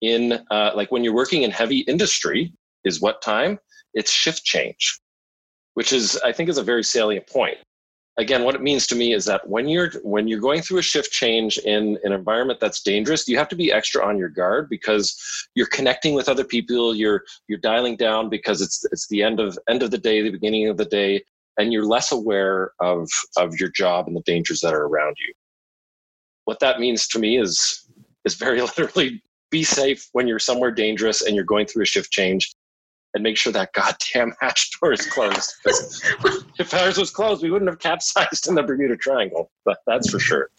in, 0.00 0.44
uh, 0.50 0.72
like 0.74 0.90
when 0.90 1.04
you're 1.04 1.14
working 1.14 1.42
in 1.42 1.50
heavy 1.50 1.80
industry, 1.80 2.52
is 2.84 3.00
what 3.00 3.20
time? 3.20 3.58
It's 3.92 4.10
shift 4.10 4.42
change, 4.44 4.98
which 5.74 5.92
is, 5.92 6.16
I 6.24 6.32
think, 6.32 6.48
is 6.48 6.58
a 6.58 6.62
very 6.62 6.82
salient 6.82 7.26
point. 7.26 7.58
Again, 8.20 8.44
what 8.44 8.54
it 8.54 8.60
means 8.60 8.86
to 8.88 8.94
me 8.94 9.14
is 9.14 9.24
that 9.24 9.48
when 9.48 9.66
you're 9.66 9.92
when 10.02 10.28
you're 10.28 10.40
going 10.40 10.60
through 10.60 10.76
a 10.76 10.82
shift 10.82 11.10
change 11.10 11.56
in 11.56 11.98
an 12.04 12.12
environment 12.12 12.60
that's 12.60 12.82
dangerous, 12.82 13.26
you 13.26 13.38
have 13.38 13.48
to 13.48 13.56
be 13.56 13.72
extra 13.72 14.06
on 14.06 14.18
your 14.18 14.28
guard 14.28 14.68
because 14.68 15.48
you're 15.54 15.66
connecting 15.68 16.12
with 16.12 16.28
other 16.28 16.44
people. 16.44 16.94
You're 16.94 17.24
you're 17.48 17.58
dialing 17.58 17.96
down 17.96 18.28
because 18.28 18.60
it's 18.60 18.84
it's 18.92 19.08
the 19.08 19.22
end 19.22 19.40
of 19.40 19.58
end 19.70 19.82
of 19.82 19.90
the 19.90 19.96
day, 19.96 20.20
the 20.20 20.28
beginning 20.28 20.68
of 20.68 20.76
the 20.76 20.84
day, 20.84 21.24
and 21.56 21.72
you're 21.72 21.86
less 21.86 22.12
aware 22.12 22.72
of 22.78 23.08
of 23.38 23.58
your 23.58 23.70
job 23.70 24.06
and 24.06 24.14
the 24.14 24.22
dangers 24.26 24.60
that 24.60 24.74
are 24.74 24.84
around 24.84 25.16
you. 25.26 25.32
What 26.44 26.60
that 26.60 26.78
means 26.78 27.08
to 27.08 27.18
me 27.18 27.38
is 27.38 27.88
is 28.26 28.34
very 28.34 28.60
literally 28.60 29.22
be 29.50 29.64
safe 29.64 30.10
when 30.12 30.28
you're 30.28 30.38
somewhere 30.38 30.72
dangerous 30.72 31.22
and 31.22 31.34
you're 31.34 31.44
going 31.46 31.64
through 31.64 31.84
a 31.84 31.86
shift 31.86 32.12
change 32.12 32.54
and 33.14 33.22
make 33.22 33.36
sure 33.36 33.52
that 33.52 33.72
goddamn 33.74 34.34
hatch 34.40 34.70
door 34.80 34.92
is 34.92 35.06
closed. 35.06 35.54
if 36.58 36.72
ours 36.74 36.98
was 36.98 37.10
closed, 37.10 37.42
we 37.42 37.50
wouldn't 37.50 37.70
have 37.70 37.78
capsized 37.78 38.48
in 38.48 38.54
the 38.54 38.62
Bermuda 38.62 38.96
Triangle. 38.96 39.50
But 39.64 39.78
that's 39.86 40.10
for 40.10 40.18
sure. 40.18 40.50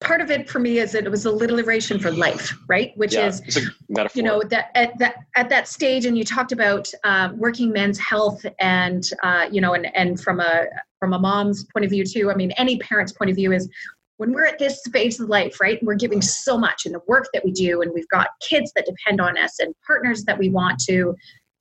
part 0.00 0.20
of 0.20 0.30
it 0.30 0.48
for 0.48 0.58
me 0.58 0.78
is 0.78 0.92
that 0.92 1.04
it 1.04 1.10
was 1.10 1.24
a 1.26 1.30
alliteration 1.30 1.98
for 1.98 2.10
life 2.10 2.54
right 2.68 2.92
which 2.96 3.14
yeah, 3.14 3.26
is 3.26 3.40
it's 3.40 3.56
a 3.56 3.60
metaphor. 3.88 4.18
you 4.18 4.22
know 4.22 4.42
that 4.42 4.70
at 4.74 4.96
that 4.98 5.16
at 5.36 5.48
that 5.48 5.66
stage 5.66 6.04
and 6.04 6.18
you 6.18 6.24
talked 6.24 6.52
about 6.52 6.90
uh, 7.04 7.30
working 7.34 7.72
men's 7.72 7.98
health 7.98 8.44
and 8.60 9.10
uh, 9.22 9.48
you 9.50 9.60
know 9.60 9.72
and 9.72 9.86
and 9.96 10.20
from 10.20 10.40
a 10.40 10.66
from 10.98 11.14
a 11.14 11.18
mom's 11.18 11.64
point 11.72 11.84
of 11.84 11.90
view 11.90 12.04
too 12.04 12.30
i 12.30 12.34
mean 12.34 12.50
any 12.52 12.78
parent's 12.78 13.12
point 13.12 13.30
of 13.30 13.36
view 13.36 13.52
is 13.52 13.70
when 14.18 14.32
we're 14.32 14.46
at 14.46 14.58
this 14.58 14.82
phase 14.92 15.18
of 15.20 15.28
life 15.28 15.60
right 15.60 15.82
we're 15.82 15.94
giving 15.94 16.20
so 16.20 16.58
much 16.58 16.84
in 16.84 16.92
the 16.92 17.00
work 17.08 17.26
that 17.32 17.44
we 17.44 17.50
do 17.50 17.80
and 17.80 17.90
we've 17.94 18.08
got 18.08 18.28
kids 18.46 18.72
that 18.76 18.84
depend 18.86 19.20
on 19.20 19.38
us 19.38 19.58
and 19.60 19.74
partners 19.86 20.24
that 20.24 20.38
we 20.38 20.50
want 20.50 20.78
to 20.78 21.14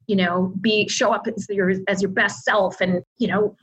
you 0.07 0.15
know 0.15 0.53
be 0.61 0.87
show 0.87 1.11
up 1.11 1.27
as 1.27 1.47
your 1.49 1.73
as 1.87 2.01
your 2.01 2.11
best 2.11 2.43
self. 2.43 2.81
And 2.81 3.03
you 3.17 3.27
know 3.27 3.55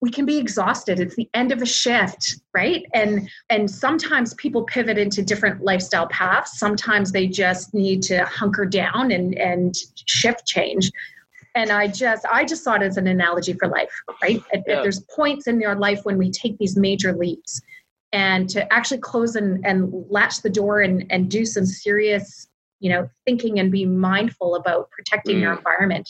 we 0.00 0.10
can 0.10 0.26
be 0.26 0.36
exhausted. 0.36 0.98
It's 0.98 1.14
the 1.14 1.30
end 1.32 1.52
of 1.52 1.62
a 1.62 1.66
shift 1.66 2.36
right? 2.54 2.84
And 2.94 3.28
and 3.50 3.70
sometimes 3.70 4.34
people 4.34 4.64
pivot 4.64 4.98
into 4.98 5.22
different 5.22 5.62
lifestyle 5.62 6.08
paths. 6.08 6.58
Sometimes 6.58 7.12
they 7.12 7.26
just 7.26 7.72
need 7.72 8.02
to 8.04 8.24
hunker 8.24 8.66
down 8.66 9.10
and 9.12 9.34
and 9.38 9.74
shift 10.06 10.46
change. 10.46 10.90
And 11.54 11.70
i 11.70 11.86
just 11.86 12.24
i 12.32 12.46
just 12.46 12.64
saw 12.64 12.76
it 12.76 12.82
as 12.82 12.96
an 12.96 13.06
analogy 13.06 13.52
for 13.52 13.68
life 13.68 13.92
right? 14.22 14.42
Yeah. 14.54 14.80
there's 14.80 15.00
points 15.14 15.46
in 15.46 15.60
your 15.60 15.74
life 15.74 16.00
when 16.04 16.16
we 16.16 16.30
take 16.30 16.56
these 16.56 16.78
major 16.78 17.12
leaps 17.12 17.60
and 18.12 18.48
to 18.50 18.70
actually 18.72 18.98
close 18.98 19.36
and, 19.36 19.64
and 19.64 19.92
latch 20.08 20.42
the 20.42 20.50
door 20.50 20.80
and, 20.80 21.06
and 21.10 21.30
do 21.30 21.44
some 21.44 21.64
serious 21.64 22.48
you 22.82 22.90
know 22.90 23.08
thinking 23.24 23.58
and 23.58 23.70
be 23.72 23.86
mindful 23.86 24.56
about 24.56 24.90
protecting 24.90 25.40
your 25.40 25.54
Mm. 25.54 25.58
environment 25.58 26.08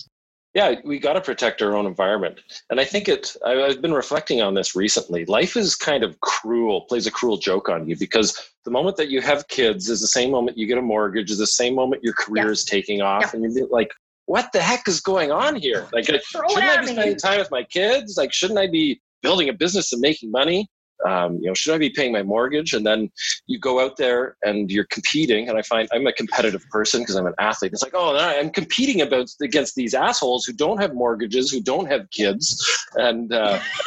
yeah, 0.54 0.74
we 0.84 0.98
got 0.98 1.14
to 1.14 1.20
protect 1.22 1.62
our 1.62 1.74
own 1.74 1.86
environment. 1.86 2.40
And 2.68 2.78
I 2.78 2.84
think 2.84 3.08
it, 3.08 3.34
I, 3.44 3.62
I've 3.62 3.80
been 3.80 3.94
reflecting 3.94 4.42
on 4.42 4.52
this 4.52 4.76
recently. 4.76 5.24
Life 5.24 5.56
is 5.56 5.74
kind 5.74 6.04
of 6.04 6.20
cruel, 6.20 6.82
plays 6.82 7.06
a 7.06 7.10
cruel 7.10 7.38
joke 7.38 7.70
on 7.70 7.88
you 7.88 7.96
because 7.96 8.38
the 8.66 8.70
moment 8.70 8.98
that 8.98 9.08
you 9.08 9.22
have 9.22 9.48
kids 9.48 9.88
is 9.88 10.02
the 10.02 10.06
same 10.06 10.30
moment 10.30 10.58
you 10.58 10.66
get 10.66 10.76
a 10.76 10.82
mortgage, 10.82 11.30
is 11.30 11.38
the 11.38 11.46
same 11.46 11.74
moment 11.74 12.04
your 12.04 12.12
career 12.12 12.50
is 12.50 12.64
taking 12.66 13.00
off. 13.00 13.32
And 13.32 13.42
you're 13.42 13.66
like, 13.68 13.92
what 14.26 14.52
the 14.52 14.60
heck 14.60 14.86
is 14.88 15.00
going 15.00 15.32
on 15.32 15.56
here? 15.56 15.88
Like, 15.92 16.04
shouldn't 16.04 16.24
I 16.34 16.80
be 16.82 16.86
spending 16.88 17.16
time 17.16 17.38
with 17.38 17.50
my 17.50 17.62
kids? 17.64 18.18
Like, 18.18 18.32
shouldn't 18.34 18.58
I 18.58 18.66
be 18.66 19.00
building 19.22 19.48
a 19.48 19.54
business 19.54 19.92
and 19.92 20.02
making 20.02 20.30
money? 20.30 20.68
Um, 21.06 21.38
you 21.40 21.48
know, 21.48 21.54
should 21.54 21.74
I 21.74 21.78
be 21.78 21.90
paying 21.90 22.12
my 22.12 22.22
mortgage? 22.22 22.72
And 22.72 22.86
then 22.86 23.10
you 23.46 23.58
go 23.58 23.80
out 23.80 23.96
there 23.96 24.36
and 24.42 24.70
you're 24.70 24.86
competing. 24.90 25.48
And 25.48 25.58
I 25.58 25.62
find 25.62 25.88
I'm 25.92 26.06
a 26.06 26.12
competitive 26.12 26.64
person 26.70 27.00
because 27.00 27.16
I'm 27.16 27.26
an 27.26 27.34
athlete. 27.38 27.72
It's 27.72 27.82
like, 27.82 27.94
oh, 27.94 28.16
I'm 28.16 28.50
competing 28.50 29.00
about 29.00 29.28
against 29.40 29.74
these 29.74 29.94
assholes 29.94 30.44
who 30.44 30.52
don't 30.52 30.80
have 30.80 30.94
mortgages, 30.94 31.50
who 31.50 31.60
don't 31.60 31.86
have 31.86 32.08
kids, 32.10 32.62
and 32.96 33.32
uh, 33.32 33.58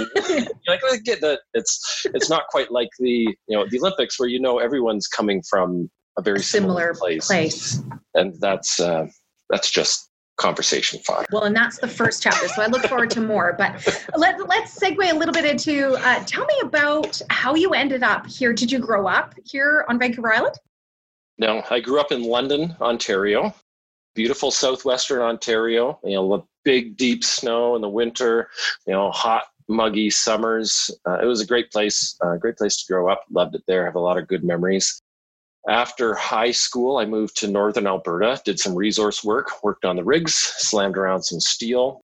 like, 0.67 0.81
I 0.83 0.97
get 1.03 1.21
that 1.21 1.41
it's 1.53 2.05
it's 2.13 2.29
not 2.29 2.47
quite 2.47 2.71
like 2.71 2.89
the 2.99 3.27
you 3.47 3.57
know 3.57 3.65
the 3.69 3.79
Olympics 3.79 4.19
where 4.19 4.29
you 4.29 4.39
know 4.39 4.59
everyone's 4.59 5.07
coming 5.07 5.41
from 5.49 5.89
a 6.17 6.21
very 6.21 6.39
a 6.39 6.43
similar 6.43 6.93
place, 6.93 7.27
place 7.27 7.81
and 8.13 8.33
that's 8.39 8.79
uh, 8.79 9.07
that's 9.49 9.69
just 9.69 10.09
conversation 10.37 10.99
fodder. 10.99 11.25
Well, 11.31 11.43
and 11.43 11.55
that's 11.55 11.79
the 11.79 11.87
first 11.87 12.21
chapter, 12.21 12.47
so 12.47 12.61
I 12.61 12.67
look 12.67 12.83
forward 12.83 13.09
to 13.11 13.21
more. 13.21 13.55
But 13.57 13.87
let, 14.15 14.47
let's 14.47 14.77
segue 14.77 15.11
a 15.11 15.15
little 15.15 15.33
bit 15.33 15.45
into 15.45 15.93
uh, 15.93 16.23
tell 16.25 16.45
me 16.45 16.55
about 16.63 17.21
how 17.29 17.55
you 17.55 17.71
ended 17.71 18.03
up 18.03 18.27
here. 18.27 18.53
Did 18.53 18.71
you 18.71 18.79
grow 18.79 19.07
up 19.07 19.33
here 19.45 19.85
on 19.89 19.99
Vancouver 19.99 20.33
Island? 20.33 20.55
No, 21.37 21.63
I 21.69 21.79
grew 21.79 21.99
up 21.99 22.11
in 22.11 22.23
London, 22.23 22.75
Ontario, 22.81 23.53
beautiful 24.13 24.51
southwestern 24.51 25.21
Ontario. 25.21 25.99
You 26.03 26.15
know, 26.15 26.37
the 26.37 26.43
big 26.63 26.97
deep 26.97 27.23
snow 27.23 27.75
in 27.75 27.81
the 27.81 27.89
winter. 27.89 28.49
You 28.87 28.93
know, 28.93 29.11
hot 29.11 29.45
muggy 29.67 30.09
summers. 30.09 30.91
Uh, 31.07 31.19
it 31.21 31.25
was 31.25 31.41
a 31.41 31.45
great 31.45 31.71
place, 31.71 32.15
uh, 32.21 32.35
great 32.37 32.57
place 32.57 32.77
to 32.77 32.93
grow 32.93 33.09
up. 33.09 33.23
Loved 33.31 33.55
it 33.55 33.63
there. 33.67 33.85
Have 33.85 33.95
a 33.95 33.99
lot 33.99 34.17
of 34.17 34.27
good 34.27 34.43
memories. 34.43 35.01
After 35.67 36.13
high 36.13 36.51
school, 36.51 36.97
I 36.97 37.05
moved 37.05 37.37
to 37.37 37.47
northern 37.47 37.87
Alberta, 37.87 38.39
did 38.45 38.59
some 38.59 38.75
resource 38.75 39.23
work, 39.23 39.63
worked 39.63 39.83
on 39.83 39.95
the 39.95 40.03
rigs, 40.03 40.35
slammed 40.35 40.97
around 40.97 41.23
some 41.23 41.39
steel. 41.39 42.01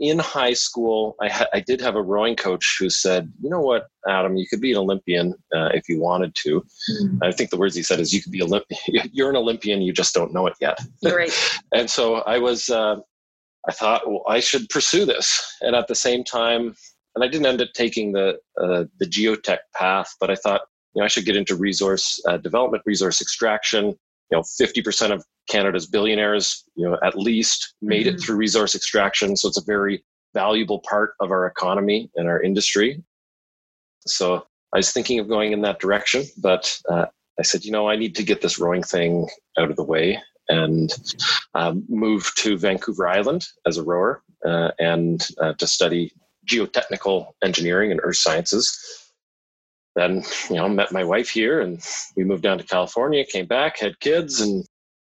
In 0.00 0.18
high 0.18 0.52
school, 0.52 1.16
I, 1.20 1.28
ha- 1.28 1.48
I 1.52 1.60
did 1.60 1.80
have 1.80 1.96
a 1.96 2.02
rowing 2.02 2.36
coach 2.36 2.76
who 2.78 2.88
said, 2.88 3.32
"You 3.40 3.50
know 3.50 3.60
what, 3.60 3.88
Adam, 4.08 4.36
you 4.36 4.46
could 4.48 4.60
be 4.60 4.70
an 4.70 4.78
Olympian 4.78 5.34
uh, 5.54 5.70
if 5.74 5.88
you 5.88 6.00
wanted 6.00 6.34
to." 6.36 6.60
Mm-hmm. 6.60 7.18
I 7.22 7.32
think 7.32 7.50
the 7.50 7.56
words 7.56 7.74
he 7.74 7.82
said 7.82 7.98
is, 7.98 8.12
"You 8.12 8.22
could 8.22 8.32
be 8.32 8.40
Olymp- 8.40 8.62
You're 9.12 9.30
an 9.30 9.36
Olympian, 9.36 9.82
you 9.82 9.92
just 9.92 10.14
don't 10.14 10.32
know 10.32 10.46
it 10.46 10.54
yet." 10.60 10.78
Right. 11.04 11.32
and 11.74 11.90
so 11.90 12.16
I 12.16 12.38
was. 12.38 12.68
Uh, 12.68 12.96
I 13.68 13.72
thought, 13.72 14.08
well, 14.08 14.22
I 14.28 14.40
should 14.40 14.68
pursue 14.70 15.04
this, 15.04 15.56
and 15.60 15.74
at 15.74 15.88
the 15.88 15.94
same 15.94 16.22
time, 16.24 16.74
and 17.14 17.24
I 17.24 17.28
didn't 17.28 17.46
end 17.46 17.60
up 17.60 17.72
taking 17.74 18.12
the 18.12 18.38
uh, 18.60 18.84
the 19.00 19.06
geotech 19.06 19.58
path, 19.74 20.14
but 20.20 20.30
I 20.30 20.36
thought 20.36 20.62
know 20.98 21.04
I 21.04 21.08
should 21.08 21.24
get 21.24 21.36
into 21.36 21.56
resource 21.56 22.20
uh, 22.28 22.36
development, 22.38 22.82
resource 22.86 23.20
extraction. 23.20 23.96
You 24.30 24.36
know, 24.36 24.42
50% 24.42 25.10
of 25.10 25.24
Canada's 25.48 25.86
billionaires, 25.86 26.64
you 26.74 26.86
know, 26.86 26.98
at 27.02 27.16
least 27.16 27.74
made 27.80 28.06
mm-hmm. 28.06 28.16
it 28.16 28.20
through 28.20 28.36
resource 28.36 28.74
extraction, 28.74 29.36
so 29.36 29.48
it's 29.48 29.56
a 29.56 29.64
very 29.64 30.04
valuable 30.34 30.80
part 30.80 31.14
of 31.20 31.30
our 31.30 31.46
economy 31.46 32.10
and 32.16 32.28
our 32.28 32.42
industry. 32.42 33.02
So 34.06 34.46
I 34.74 34.78
was 34.78 34.92
thinking 34.92 35.18
of 35.18 35.28
going 35.28 35.52
in 35.52 35.62
that 35.62 35.80
direction, 35.80 36.24
but 36.36 36.78
uh, 36.90 37.06
I 37.38 37.42
said, 37.42 37.64
you 37.64 37.72
know, 37.72 37.88
I 37.88 37.96
need 37.96 38.14
to 38.16 38.22
get 38.22 38.42
this 38.42 38.58
rowing 38.58 38.82
thing 38.82 39.28
out 39.58 39.70
of 39.70 39.76
the 39.76 39.84
way 39.84 40.20
and 40.48 40.90
um, 41.54 41.84
moved 41.88 42.38
to 42.38 42.58
Vancouver 42.58 43.08
Island 43.08 43.46
as 43.66 43.76
a 43.76 43.82
rower 43.82 44.22
uh, 44.46 44.70
and 44.78 45.26
uh, 45.40 45.52
to 45.54 45.66
study 45.66 46.12
geotechnical 46.50 47.28
engineering 47.42 47.90
and 47.90 48.00
earth 48.02 48.16
sciences. 48.16 48.97
Then, 49.98 50.22
you 50.48 50.54
know, 50.54 50.68
met 50.68 50.92
my 50.92 51.02
wife 51.02 51.28
here 51.28 51.60
and 51.60 51.82
we 52.14 52.22
moved 52.22 52.44
down 52.44 52.56
to 52.58 52.64
California, 52.64 53.24
came 53.24 53.46
back, 53.46 53.80
had 53.80 53.98
kids, 53.98 54.40
and 54.40 54.64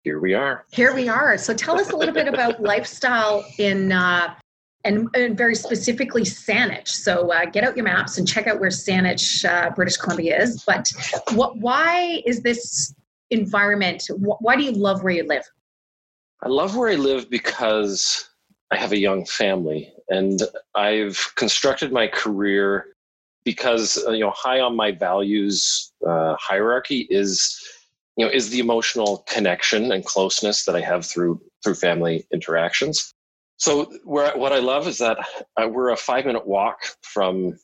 here 0.03 0.19
we 0.19 0.33
are. 0.33 0.65
Here 0.73 0.93
we 0.93 1.07
are. 1.07 1.37
So 1.37 1.53
tell 1.53 1.79
us 1.79 1.91
a 1.91 1.95
little 1.95 2.13
bit 2.13 2.27
about 2.27 2.61
lifestyle 2.73 3.45
in, 3.59 3.93
uh, 3.93 4.35
and, 4.83 5.07
and, 5.15 5.37
very 5.37 5.55
specifically 5.55 6.23
Saanich. 6.23 6.89
So 6.89 7.31
uh, 7.31 7.45
get 7.45 7.63
out 7.63 7.77
your 7.77 7.85
maps 7.85 8.17
and 8.17 8.27
check 8.27 8.45
out 8.45 8.59
where 8.59 8.69
Saanich, 8.69 9.45
uh, 9.45 9.69
British 9.69 9.95
Columbia 9.95 10.41
is. 10.41 10.61
But 10.67 10.91
what, 11.31 11.55
why 11.59 12.21
is 12.25 12.41
this 12.41 12.93
environment? 13.29 14.03
Why 14.17 14.57
do 14.57 14.63
you 14.63 14.73
love 14.73 15.01
where 15.01 15.13
you 15.13 15.23
live? 15.25 15.43
I 16.41 16.49
love 16.49 16.75
where 16.75 16.89
I 16.89 16.95
live 16.95 17.29
because 17.29 18.29
I 18.69 18.75
have 18.75 18.91
a 18.91 18.99
young 18.99 19.23
family 19.23 19.93
and 20.09 20.41
I've 20.75 21.31
constructed 21.37 21.93
my 21.93 22.07
career 22.07 22.92
because 23.43 24.03
uh, 24.07 24.11
you 24.11 24.21
know 24.21 24.31
high 24.31 24.59
on 24.59 24.75
my 24.75 24.91
values 24.91 25.91
uh, 26.07 26.35
hierarchy 26.39 27.07
is 27.09 27.59
you 28.17 28.25
know 28.25 28.31
is 28.31 28.49
the 28.49 28.59
emotional 28.59 29.25
connection 29.27 29.91
and 29.91 30.05
closeness 30.05 30.65
that 30.65 30.75
I 30.75 30.81
have 30.81 31.05
through 31.05 31.41
through 31.63 31.75
family 31.75 32.25
interactions. 32.31 33.13
So 33.57 33.91
where 34.03 34.35
what 34.37 34.51
I 34.51 34.59
love 34.59 34.87
is 34.87 34.97
that 34.97 35.17
uh, 35.57 35.67
we're 35.67 35.91
a 35.91 35.97
five 35.97 36.25
minute 36.25 36.47
walk 36.47 36.79
from 37.01 37.57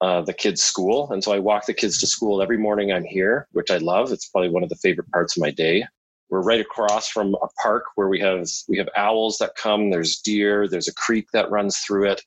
uh, 0.00 0.22
the 0.22 0.32
kids' 0.32 0.62
school, 0.62 1.10
and 1.10 1.22
so 1.22 1.32
I 1.32 1.38
walk 1.38 1.66
the 1.66 1.74
kids 1.74 1.98
to 1.98 2.06
school 2.06 2.40
every 2.42 2.56
morning. 2.56 2.92
I'm 2.92 3.04
here, 3.04 3.48
which 3.52 3.70
I 3.70 3.78
love. 3.78 4.12
It's 4.12 4.28
probably 4.28 4.50
one 4.50 4.62
of 4.62 4.68
the 4.68 4.76
favorite 4.76 5.10
parts 5.10 5.36
of 5.36 5.40
my 5.42 5.50
day. 5.50 5.84
We're 6.30 6.42
right 6.42 6.60
across 6.60 7.08
from 7.08 7.34
a 7.42 7.48
park 7.60 7.84
where 7.96 8.08
we 8.08 8.20
have 8.20 8.46
we 8.68 8.78
have 8.78 8.88
owls 8.96 9.38
that 9.38 9.56
come. 9.56 9.90
There's 9.90 10.18
deer. 10.18 10.68
There's 10.68 10.88
a 10.88 10.94
creek 10.94 11.26
that 11.32 11.50
runs 11.50 11.78
through 11.78 12.10
it. 12.10 12.22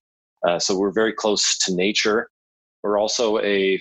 Uh, 0.45 0.59
so 0.59 0.77
we're 0.77 0.91
very 0.91 1.13
close 1.13 1.57
to 1.59 1.73
nature. 1.73 2.29
We're 2.83 2.99
also 2.99 3.39
a 3.39 3.79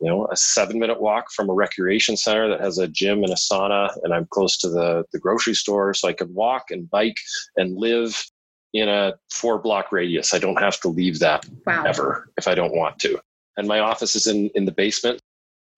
you 0.00 0.08
know 0.08 0.28
a 0.30 0.36
seven 0.36 0.78
minute 0.78 1.00
walk 1.00 1.32
from 1.32 1.50
a 1.50 1.54
recreation 1.54 2.16
center 2.16 2.48
that 2.48 2.60
has 2.60 2.78
a 2.78 2.88
gym 2.88 3.22
and 3.24 3.32
a 3.32 3.36
sauna, 3.36 3.90
and 4.02 4.14
I'm 4.14 4.26
close 4.30 4.56
to 4.58 4.68
the 4.68 5.04
the 5.12 5.18
grocery 5.18 5.54
store, 5.54 5.94
so 5.94 6.08
I 6.08 6.12
can 6.12 6.32
walk 6.34 6.70
and 6.70 6.88
bike 6.88 7.16
and 7.56 7.76
live 7.76 8.24
in 8.72 8.88
a 8.88 9.14
four 9.30 9.58
block 9.58 9.90
radius. 9.92 10.34
I 10.34 10.38
don't 10.38 10.60
have 10.60 10.80
to 10.80 10.88
leave 10.88 11.18
that 11.20 11.46
wow. 11.66 11.84
ever 11.84 12.30
if 12.36 12.46
I 12.46 12.54
don't 12.54 12.74
want 12.74 12.98
to. 13.00 13.18
And 13.56 13.66
my 13.66 13.80
office 13.80 14.14
is 14.14 14.26
in 14.26 14.50
in 14.54 14.64
the 14.64 14.72
basement. 14.72 15.20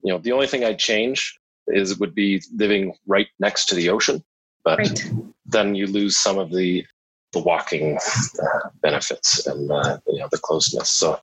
You 0.03 0.13
know, 0.13 0.19
the 0.19 0.33
only 0.33 0.47
thing 0.47 0.65
I'd 0.65 0.79
change 0.79 1.39
is 1.69 1.99
would 1.99 2.15
be 2.15 2.43
living 2.55 2.95
right 3.07 3.29
next 3.39 3.67
to 3.67 3.75
the 3.75 3.89
ocean, 3.91 4.23
but 4.65 4.79
right. 4.79 5.13
then 5.47 5.75
you 5.75 5.87
lose 5.87 6.17
some 6.17 6.39
of 6.39 6.51
the 6.51 6.85
the 7.33 7.39
walking 7.41 7.99
uh, 8.43 8.69
benefits 8.83 9.47
and 9.47 9.71
uh, 9.71 9.99
you 10.07 10.19
know 10.19 10.29
the 10.31 10.39
closeness. 10.39 10.91
So, 10.91 11.21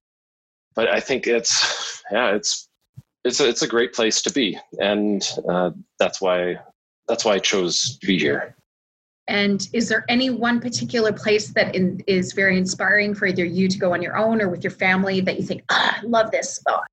but 0.76 0.88
I 0.90 1.00
think 1.00 1.28
it's 1.28 2.04
yeah, 2.12 2.36
it's 2.36 2.68
it's 3.24 3.40
a, 3.40 3.50
it's 3.50 3.62
a 3.62 3.68
great 3.68 3.94
place 3.94 4.22
to 4.24 4.32
be, 4.32 4.58
and 4.80 5.28
uh, 5.50 5.72
that's 6.00 6.22
why 6.22 6.58
that's 7.08 7.26
why 7.26 7.34
I 7.34 7.40
chose 7.40 7.98
to 8.00 8.08
be 8.08 8.20
here. 8.20 8.56
And 9.28 9.68
is 9.74 9.90
there 9.90 10.06
any 10.08 10.30
one 10.30 10.60
particular 10.60 11.12
place 11.12 11.48
that 11.54 11.74
in, 11.74 12.04
is 12.06 12.34
very 12.34 12.60
inspiring 12.60 13.16
for 13.16 13.26
either 13.26 13.44
you 13.44 13.68
to 13.68 13.78
go 13.80 13.94
on 13.94 14.02
your 14.02 14.16
own 14.18 14.40
or 14.40 14.50
with 14.50 14.64
your 14.64 14.72
family 14.72 15.20
that 15.22 15.40
you 15.40 15.44
think, 15.44 15.64
ah, 15.72 16.00
I 16.00 16.06
love 16.06 16.30
this 16.30 16.56
spot? 16.56 16.86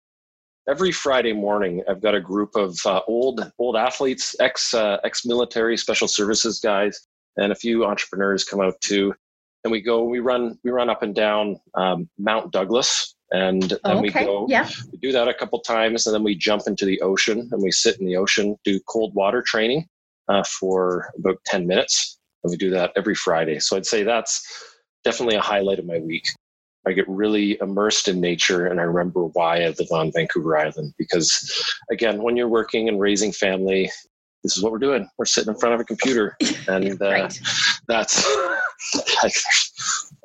every 0.69 0.93
Friday 0.93 1.33
morning, 1.33 1.83
I've 1.89 2.01
got 2.01 2.15
a 2.15 2.21
group 2.21 2.55
of 2.55 2.79
uh, 2.85 3.01
old 3.07 3.53
old 3.59 3.77
athletes, 3.77 4.35
ex 4.41 4.75
uh, 4.75 4.99
ex 5.05 5.25
military, 5.25 5.77
special 5.77 6.09
services 6.09 6.61
guys, 6.61 7.07
and 7.37 7.53
a 7.53 7.55
few 7.55 7.85
entrepreneurs 7.85 8.45
come 8.45 8.61
out 8.61 8.81
too. 8.81 9.15
And 9.65 9.71
we 9.71 9.81
go, 9.81 10.03
we 10.03 10.19
run, 10.19 10.59
we 10.65 10.71
run 10.71 10.91
up 10.91 11.03
and 11.03 11.15
down 11.15 11.57
um, 11.75 12.09
Mount 12.19 12.53
Douglas, 12.53 13.15
and 13.33 13.63
then 13.63 13.97
okay. 13.99 14.01
we 14.01 14.11
go. 14.11 14.47
Yeah. 14.49 14.69
We 14.91 14.99
do 14.99 15.13
that 15.13 15.29
a 15.29 15.35
couple 15.35 15.59
times, 15.61 16.07
and 16.07 16.15
then 16.15 16.23
we 16.23 16.35
jump 16.35 16.63
into 16.67 16.85
the 16.85 17.01
ocean 17.01 17.49
and 17.51 17.63
we 17.63 17.71
sit 17.71 17.99
in 18.01 18.07
the 18.07 18.17
ocean, 18.17 18.57
do 18.65 18.79
cold 18.89 19.15
water 19.15 19.43
training 19.45 19.87
uh, 20.29 20.45
for 20.45 21.11
about 21.19 21.39
ten 21.47 21.67
minutes, 21.67 22.19
and 22.45 22.51
we 22.51 22.57
do 22.57 22.71
that 22.71 22.93
every 22.97 23.15
Friday. 23.15 23.59
So 23.59 23.77
I'd 23.77 23.87
say 23.87 24.03
that's 24.03 24.43
definitely 25.05 25.37
a 25.37 25.41
highlight 25.41 25.79
of 25.79 25.87
my 25.87 25.99
week. 25.99 26.27
I 26.87 26.93
get 26.93 27.09
really 27.09 27.59
immersed 27.61 28.09
in 28.09 28.21
nature 28.21 28.67
and 28.67 28.81
I 28.81 28.83
remember 28.83 29.27
why 29.27 29.63
I 29.63 29.69
live 29.69 29.93
on 29.93 30.11
Vancouver 30.11 30.59
Island. 30.59 30.95
Because 30.99 31.75
again, 31.93 32.23
when 32.23 32.37
you're 32.37 32.49
working 32.49 32.89
and 32.89 32.99
raising 32.99 33.31
family, 33.31 33.89
this 34.43 34.57
is 34.57 34.63
what 34.63 34.73
we're 34.73 34.79
doing. 34.79 35.09
We're 35.17 35.25
sitting 35.25 35.53
in 35.55 35.61
front 35.61 35.75
of 35.75 35.81
a 35.81 35.85
computer, 35.85 36.37
and 36.69 37.01
uh, 37.01 37.11
right. 37.11 37.41
that's 37.87 38.27
like, 39.23 39.33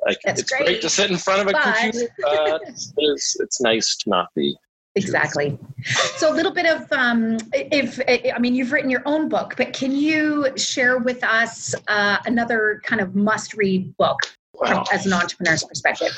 like 0.06 0.18
that's 0.24 0.40
it's 0.40 0.50
great. 0.50 0.64
great. 0.64 0.82
to 0.82 0.88
sit 0.88 1.10
in 1.10 1.16
front 1.16 1.42
of 1.42 1.48
a 1.48 1.52
but... 1.52 1.62
computer. 1.62 2.08
But 2.20 2.62
it's, 2.96 3.40
it's 3.40 3.60
nice 3.60 3.96
to 3.96 4.10
not 4.10 4.28
be. 4.34 4.56
Exactly. 4.94 5.58
So 6.16 6.32
a 6.32 6.34
little 6.34 6.52
bit 6.52 6.66
of, 6.66 6.90
um, 6.92 7.38
if 7.52 8.00
I 8.08 8.38
mean, 8.38 8.54
you've 8.54 8.72
written 8.72 8.90
your 8.90 9.02
own 9.06 9.28
book, 9.28 9.54
but 9.56 9.72
can 9.72 9.92
you 9.92 10.48
share 10.56 10.98
with 10.98 11.22
us 11.22 11.74
uh, 11.86 12.18
another 12.26 12.80
kind 12.84 13.00
of 13.00 13.14
must-read 13.14 13.96
book 13.96 14.18
wow. 14.54 14.84
as 14.92 15.06
an 15.06 15.12
entrepreneur's 15.12 15.62
perspective? 15.62 16.10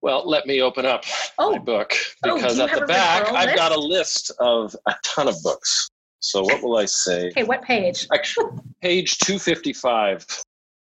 Well, 0.00 0.28
let 0.28 0.46
me 0.46 0.62
open 0.62 0.86
up 0.86 1.04
oh. 1.38 1.52
my 1.52 1.58
book 1.58 1.94
oh, 2.24 2.36
because 2.36 2.58
oh, 2.58 2.66
at 2.66 2.80
the 2.80 2.86
back 2.86 3.30
I've 3.32 3.54
got 3.54 3.72
a 3.72 3.78
list 3.78 4.32
of 4.38 4.74
a 4.86 4.94
ton 5.04 5.28
of 5.28 5.36
books. 5.42 5.88
So 6.20 6.42
what 6.42 6.62
will 6.62 6.76
I 6.76 6.86
say? 6.86 7.28
Okay, 7.28 7.44
what 7.44 7.62
page? 7.62 8.06
Actually, 8.12 8.52
page 8.80 9.18
255. 9.18 10.26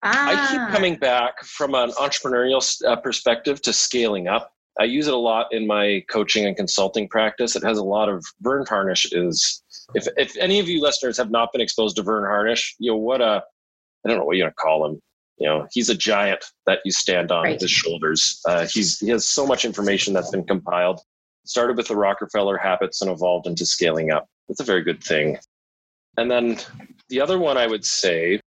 Ah. 0.03 0.27
I 0.27 0.51
keep 0.51 0.61
ah. 0.61 0.69
coming 0.71 0.95
back 0.95 1.43
from 1.43 1.75
an 1.75 1.91
entrepreneurial 1.91 2.63
uh, 2.85 2.95
perspective 2.97 3.61
to 3.63 3.73
scaling 3.73 4.27
up. 4.27 4.51
I 4.79 4.85
use 4.85 5.07
it 5.07 5.13
a 5.13 5.17
lot 5.17 5.47
in 5.51 5.67
my 5.67 6.03
coaching 6.09 6.45
and 6.45 6.55
consulting 6.55 7.09
practice. 7.09 7.55
It 7.55 7.63
has 7.63 7.77
a 7.77 7.83
lot 7.83 8.07
of 8.07 8.25
Verne 8.41 8.65
Harnish 8.65 9.11
is 9.11 9.61
if 9.93 10.07
if 10.15 10.37
any 10.37 10.59
of 10.59 10.69
you 10.69 10.81
listeners 10.81 11.17
have 11.17 11.31
not 11.31 11.51
been 11.51 11.61
exposed 11.61 11.97
to 11.97 12.03
Verne 12.03 12.25
Harnish, 12.25 12.75
you 12.79 12.91
know 12.91 12.97
what 12.97 13.21
a 13.21 13.43
I 14.05 14.09
don't 14.09 14.17
know 14.17 14.25
what 14.25 14.37
you're 14.37 14.45
gonna 14.45 14.53
call 14.53 14.85
him 14.85 15.01
you 15.39 15.47
know 15.47 15.67
he's 15.71 15.89
a 15.89 15.95
giant 15.95 16.43
that 16.65 16.79
you 16.85 16.91
stand 16.91 17.31
on 17.31 17.43
right. 17.43 17.61
his 17.61 17.71
shoulders 17.71 18.41
uh, 18.47 18.67
he's 18.67 18.99
he 18.99 19.09
has 19.09 19.25
so 19.25 19.47
much 19.47 19.65
information 19.65 20.13
that's 20.13 20.29
been 20.29 20.43
compiled 20.43 21.01
started 21.45 21.77
with 21.77 21.87
the 21.87 21.95
rockefeller 21.95 22.57
habits 22.57 23.01
and 23.01 23.09
evolved 23.09 23.47
into 23.47 23.65
scaling 23.65 24.11
up 24.11 24.27
that's 24.47 24.59
a 24.59 24.65
very 24.65 24.83
good 24.83 25.03
thing 25.03 25.37
and 26.17 26.29
then 26.29 26.57
the 27.09 27.19
other 27.19 27.39
one 27.39 27.57
i 27.57 27.65
would 27.65 27.85
say 27.85 28.39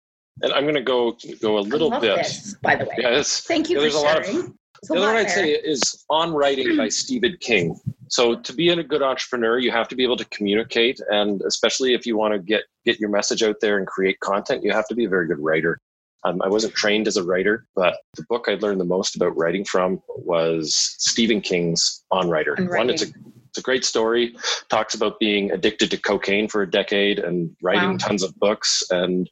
and 0.43 0.53
i'm 0.53 0.65
going 0.65 0.75
to 0.75 0.83
go 0.83 1.17
go 1.41 1.59
a 1.59 1.61
little 1.61 1.91
bit 1.91 2.17
this, 2.17 2.55
by 2.63 2.75
the 2.77 2.85
way 2.85 2.95
yes. 2.99 3.41
thank 3.41 3.69
you 3.71 3.81
there's 3.81 3.95
for 3.95 4.07
sharing. 4.07 4.39
of 4.39 4.53
the 4.89 4.97
other 4.97 5.07
one 5.07 5.17
I'd 5.17 5.31
say 5.31 5.51
is 5.51 6.05
on 6.11 6.33
writing 6.33 6.77
by 6.77 6.89
Stephen 6.91 7.37
King. 7.41 7.79
So 8.09 8.41
to 8.41 8.53
be 8.53 8.69
a 8.71 8.83
good 8.83 9.01
entrepreneur, 9.03 9.59
you 9.59 9.71
have 9.71 9.87
to 9.89 9.95
be 9.95 10.03
able 10.03 10.17
to 10.17 10.25
communicate, 10.27 11.01
and 11.09 11.41
especially 11.43 11.95
if 11.95 12.05
you 12.05 12.17
want 12.17 12.35
to 12.35 12.41
get 12.41 12.63
get 12.85 12.99
your 12.99 13.09
message 13.09 13.43
out 13.45 13.57
there 13.61 13.79
and 13.79 13.87
create 13.87 14.19
content, 14.21 14.65
you 14.65 14.73
have 14.73 14.89
to 14.89 14.95
be 14.95 15.05
a 15.05 15.09
very 15.09 15.29
good 15.29 15.39
writer. 15.39 15.79
Um, 16.25 16.41
I 16.43 16.49
wasn't 16.49 16.75
trained 16.75 17.09
as 17.09 17.17
a 17.17 17.25
writer, 17.25 17.67
but 17.75 17.97
the 18.17 18.25
book 18.29 18.47
I 18.49 18.55
learned 18.55 18.81
the 18.81 18.85
most 18.85 19.17
about 19.17 19.37
writing 19.37 19.65
from 19.65 20.03
was 20.09 20.75
Stephen 20.99 21.41
King's 21.41 22.05
On 22.11 22.29
Writer. 22.29 22.57
One, 22.57 22.91
it's 22.91 23.03
a 23.03 23.07
it's 23.49 23.59
a 23.59 23.63
great 23.63 23.85
story. 23.85 24.37
Talks 24.69 24.95
about 24.95 25.21
being 25.21 25.53
addicted 25.53 25.91
to 25.93 25.97
cocaine 25.97 26.49
for 26.49 26.63
a 26.63 26.71
decade 26.71 27.19
and 27.19 27.55
writing 27.63 27.93
Wow. 27.93 27.97
tons 27.99 28.23
of 28.23 28.35
books, 28.37 28.83
and 28.91 29.31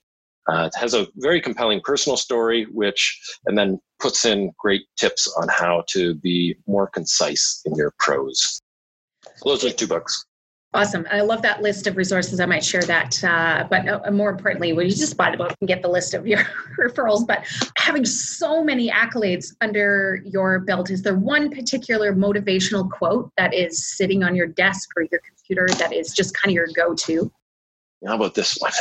uh, 0.50 0.66
it 0.66 0.78
has 0.78 0.94
a 0.94 1.06
very 1.16 1.40
compelling 1.40 1.80
personal 1.84 2.16
story, 2.16 2.64
which 2.72 3.20
and 3.46 3.56
then 3.56 3.78
puts 4.00 4.24
in 4.24 4.52
great 4.58 4.82
tips 4.98 5.32
on 5.40 5.48
how 5.48 5.84
to 5.88 6.14
be 6.16 6.56
more 6.66 6.88
concise 6.88 7.62
in 7.64 7.74
your 7.76 7.92
prose. 7.98 8.60
Those 9.44 9.64
are 9.64 9.70
two 9.70 9.86
books. 9.86 10.24
Awesome. 10.72 11.04
I 11.10 11.22
love 11.22 11.42
that 11.42 11.62
list 11.62 11.88
of 11.88 11.96
resources. 11.96 12.38
I 12.38 12.46
might 12.46 12.64
share 12.64 12.82
that. 12.82 13.22
Uh, 13.24 13.66
but 13.68 13.88
uh, 13.88 14.10
more 14.12 14.30
importantly, 14.30 14.72
when 14.72 14.86
you 14.86 14.92
just 14.92 15.16
buy 15.16 15.32
the 15.32 15.36
book 15.36 15.52
and 15.60 15.66
get 15.66 15.82
the 15.82 15.88
list 15.88 16.14
of 16.14 16.28
your 16.28 16.38
referrals, 16.78 17.26
but 17.26 17.44
having 17.76 18.04
so 18.04 18.62
many 18.62 18.88
accolades 18.88 19.52
under 19.60 20.22
your 20.24 20.60
belt, 20.60 20.90
is 20.90 21.02
there 21.02 21.16
one 21.16 21.50
particular 21.50 22.14
motivational 22.14 22.88
quote 22.88 23.32
that 23.36 23.52
is 23.52 23.96
sitting 23.96 24.22
on 24.22 24.36
your 24.36 24.46
desk 24.46 24.90
or 24.96 25.02
your 25.10 25.20
computer 25.26 25.66
that 25.78 25.92
is 25.92 26.12
just 26.12 26.34
kind 26.34 26.52
of 26.52 26.54
your 26.54 26.68
go 26.76 26.94
to? 26.94 27.32
How 28.06 28.16
about 28.16 28.34
this 28.34 28.56
one? 28.58 28.72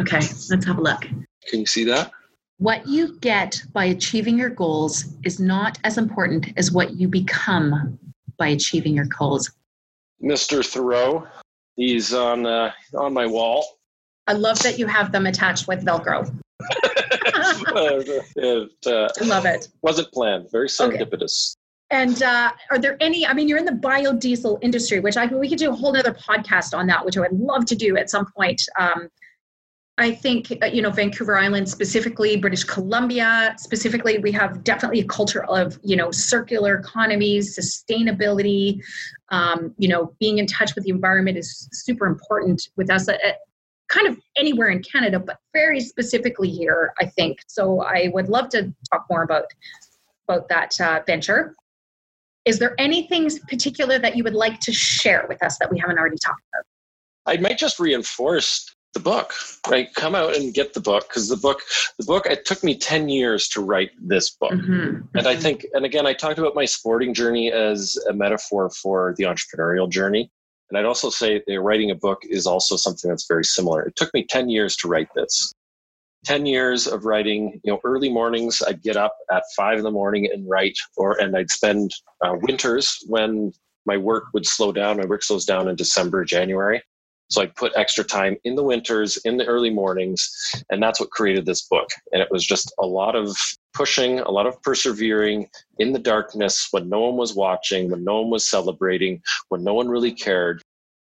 Okay, 0.00 0.20
let's 0.50 0.64
have 0.64 0.78
a 0.78 0.80
look. 0.80 1.02
Can 1.48 1.60
you 1.60 1.66
see 1.66 1.84
that? 1.84 2.12
What 2.58 2.86
you 2.86 3.18
get 3.20 3.62
by 3.72 3.86
achieving 3.86 4.38
your 4.38 4.50
goals 4.50 5.16
is 5.24 5.40
not 5.40 5.78
as 5.84 5.98
important 5.98 6.52
as 6.56 6.70
what 6.70 6.94
you 6.94 7.08
become 7.08 7.98
by 8.36 8.48
achieving 8.48 8.94
your 8.94 9.06
goals. 9.06 9.50
Mr. 10.22 10.64
Thoreau. 10.64 11.26
He's 11.76 12.12
on 12.12 12.46
uh, 12.46 12.72
on 12.94 13.14
my 13.14 13.26
wall. 13.26 13.64
I 14.26 14.34
love 14.34 14.58
that 14.60 14.78
you 14.78 14.86
have 14.86 15.12
them 15.12 15.26
attached 15.26 15.66
with 15.66 15.84
Velcro. 15.84 16.30
it 18.36 18.86
uh, 18.86 19.08
I 19.20 19.24
love 19.24 19.46
it. 19.46 19.68
wasn't 19.82 20.12
planned. 20.12 20.50
Very 20.52 20.68
serendipitous. 20.68 21.56
And 21.90 22.22
uh, 22.22 22.52
are 22.70 22.78
there 22.78 22.96
any? 23.00 23.26
I 23.26 23.32
mean, 23.32 23.48
you're 23.48 23.58
in 23.58 23.64
the 23.64 23.72
biodiesel 23.72 24.58
industry, 24.62 25.00
which 25.00 25.16
I 25.16 25.26
we 25.26 25.48
could 25.48 25.58
do 25.58 25.70
a 25.70 25.74
whole 25.74 25.96
other 25.96 26.14
podcast 26.14 26.76
on 26.76 26.86
that, 26.86 27.04
which 27.04 27.16
I 27.16 27.20
would 27.20 27.32
love 27.32 27.66
to 27.66 27.74
do 27.74 27.96
at 27.96 28.10
some 28.10 28.26
point. 28.36 28.62
Um, 28.78 29.08
I 29.98 30.12
think 30.12 30.50
uh, 30.62 30.66
you 30.66 30.82
know 30.82 30.90
Vancouver 30.90 31.36
Island 31.36 31.68
specifically, 31.68 32.36
British 32.36 32.64
Columbia 32.64 33.54
specifically, 33.58 34.18
we 34.18 34.32
have 34.32 34.64
definitely 34.64 35.00
a 35.00 35.04
culture 35.04 35.44
of 35.44 35.78
you 35.82 35.96
know 35.96 36.10
circular 36.10 36.76
economies, 36.76 37.58
sustainability. 37.58 38.80
Um, 39.30 39.74
you 39.76 39.88
know, 39.88 40.14
being 40.18 40.38
in 40.38 40.46
touch 40.46 40.74
with 40.74 40.84
the 40.84 40.90
environment 40.90 41.38
is 41.38 41.68
super 41.72 42.06
important 42.06 42.68
with 42.76 42.90
us. 42.90 43.08
Uh, 43.08 43.16
kind 43.88 44.06
of 44.06 44.16
anywhere 44.36 44.68
in 44.68 44.80
Canada, 44.82 45.18
but 45.18 45.38
very 45.52 45.80
specifically 45.80 46.48
here, 46.48 46.92
I 47.00 47.06
think. 47.06 47.40
So 47.48 47.82
I 47.82 48.10
would 48.14 48.28
love 48.28 48.48
to 48.50 48.72
talk 48.90 49.06
more 49.10 49.24
about 49.24 49.46
about 50.28 50.48
that 50.48 50.80
uh, 50.80 51.00
venture. 51.06 51.54
Is 52.44 52.58
there 52.58 52.74
anything 52.78 53.30
particular 53.48 53.98
that 53.98 54.16
you 54.16 54.24
would 54.24 54.34
like 54.34 54.60
to 54.60 54.72
share 54.72 55.26
with 55.28 55.42
us 55.42 55.58
that 55.58 55.70
we 55.70 55.78
haven't 55.78 55.98
already 55.98 56.16
talked 56.24 56.42
about? 56.52 56.64
I 57.26 57.40
might 57.40 57.58
just 57.58 57.78
reinforce 57.78 58.74
the 58.94 59.00
book. 59.00 59.32
Right, 59.68 59.92
come 59.94 60.14
out 60.14 60.34
and 60.34 60.52
get 60.52 60.74
the 60.74 60.80
book 60.80 61.08
because 61.08 61.28
the 61.28 61.36
book, 61.36 61.60
the 61.98 62.04
book. 62.04 62.26
It 62.26 62.44
took 62.44 62.64
me 62.64 62.76
ten 62.76 63.08
years 63.08 63.46
to 63.48 63.60
write 63.60 63.90
this 64.00 64.30
book, 64.30 64.52
Mhm. 64.52 65.06
and 65.14 65.28
I 65.28 65.36
think, 65.36 65.66
and 65.74 65.84
again, 65.84 66.06
I 66.06 66.12
talked 66.12 66.38
about 66.38 66.54
my 66.56 66.64
sporting 66.64 67.14
journey 67.14 67.52
as 67.52 67.96
a 68.08 68.12
metaphor 68.12 68.70
for 68.70 69.14
the 69.16 69.24
entrepreneurial 69.24 69.88
journey. 69.88 70.30
And 70.70 70.78
I'd 70.78 70.86
also 70.86 71.10
say 71.10 71.42
that 71.46 71.60
writing 71.60 71.90
a 71.90 71.94
book 71.94 72.22
is 72.22 72.46
also 72.46 72.76
something 72.76 73.08
that's 73.08 73.26
very 73.28 73.44
similar. 73.44 73.82
It 73.82 73.96
took 73.96 74.12
me 74.14 74.24
ten 74.24 74.48
years 74.48 74.76
to 74.76 74.88
write 74.88 75.08
this. 75.14 75.52
10 76.24 76.46
years 76.46 76.86
of 76.86 77.04
writing 77.04 77.60
you 77.64 77.72
know 77.72 77.80
early 77.84 78.10
mornings 78.10 78.62
i'd 78.68 78.82
get 78.82 78.96
up 78.96 79.16
at 79.32 79.42
five 79.56 79.78
in 79.78 79.84
the 79.84 79.90
morning 79.90 80.28
and 80.32 80.48
write 80.48 80.76
or 80.96 81.20
and 81.20 81.36
i'd 81.36 81.50
spend 81.50 81.90
uh, 82.24 82.34
winters 82.42 82.98
when 83.06 83.52
my 83.86 83.96
work 83.96 84.24
would 84.34 84.46
slow 84.46 84.72
down 84.72 84.98
my 84.98 85.06
work 85.06 85.22
slows 85.22 85.44
down 85.44 85.68
in 85.68 85.76
december 85.76 86.24
january. 86.24 86.82
So 87.30 87.42
i'd 87.42 87.54
put 87.54 87.72
extra 87.76 88.04
time 88.04 88.36
in 88.44 88.54
the 88.54 88.62
winters 88.62 89.16
in 89.18 89.36
the 89.36 89.46
early 89.46 89.70
mornings 89.70 90.30
and 90.70 90.82
that's 90.82 91.00
what 91.00 91.10
created 91.10 91.46
this 91.46 91.62
book. 91.68 91.88
And 92.12 92.20
it 92.20 92.28
was 92.30 92.44
just 92.44 92.72
a 92.78 92.86
lot 92.86 93.16
of 93.16 93.36
pushing 93.72 94.18
a 94.20 94.30
lot 94.30 94.46
of 94.46 94.60
persevering 94.62 95.48
in 95.78 95.92
the 95.92 95.98
darkness 95.98 96.68
when 96.72 96.88
no 96.88 97.00
one 97.00 97.16
was 97.16 97.34
watching 97.34 97.90
when 97.90 98.04
no 98.04 98.20
one 98.20 98.30
was 98.30 98.50
celebrating 98.50 99.22
when 99.48 99.62
no 99.62 99.74
one 99.74 99.88
really 99.88 100.12
cared. 100.12 100.60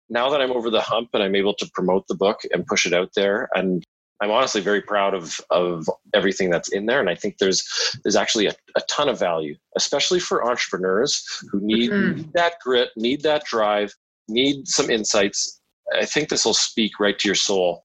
Now 0.09 0.31
that 0.31 0.41
i'm 0.41 0.53
over 0.53 0.71
the 0.71 0.81
hump 0.81 1.11
and 1.13 1.23
i'm 1.23 1.35
able 1.35 1.55
to 1.55 1.71
promote 1.75 2.07
the 2.07 2.15
book 2.15 2.41
and 2.53 2.67
push 2.67 2.87
it 2.87 2.95
out 2.95 3.11
there 3.15 3.49
and 3.55 3.85
I'm 4.23 4.31
honestly 4.31 4.61
very 4.61 4.81
proud 4.81 5.15
of 5.15 5.41
of 5.51 5.91
everything 6.15 6.49
that's 6.49 6.69
in 6.73 6.87
there, 6.87 7.01
and 7.01 7.11
I 7.11 7.17
think 7.17 7.39
there's 7.39 7.61
there's 8.05 8.15
actually 8.17 8.47
a, 8.47 8.55
a 8.77 8.81
ton 8.89 9.09
of 9.09 9.19
value, 9.19 9.57
especially 9.77 10.21
for 10.21 10.45
entrepreneurs 10.49 11.25
who 11.51 11.61
need, 11.61 11.91
Mhm. 11.91 12.33
that 12.35 12.55
grit, 12.65 12.91
need 12.97 13.23
that 13.23 13.45
drive, 13.45 13.93
need 14.29 14.69
some 14.69 14.89
insights. 14.91 15.61
I 16.01 16.05
think 16.07 16.29
this 16.29 16.45
will 16.45 16.55
speak 16.55 17.01
right 17.01 17.19
to 17.19 17.27
your 17.29 17.35
soul. 17.35 17.85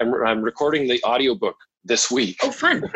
I'm, 0.00 0.14
I'm 0.26 0.40
recording 0.42 0.88
the 0.88 1.00
audiobook 1.04 1.56
this 1.84 2.10
week, 2.10 2.38
Oh, 2.42 2.50
fun. 2.50 2.82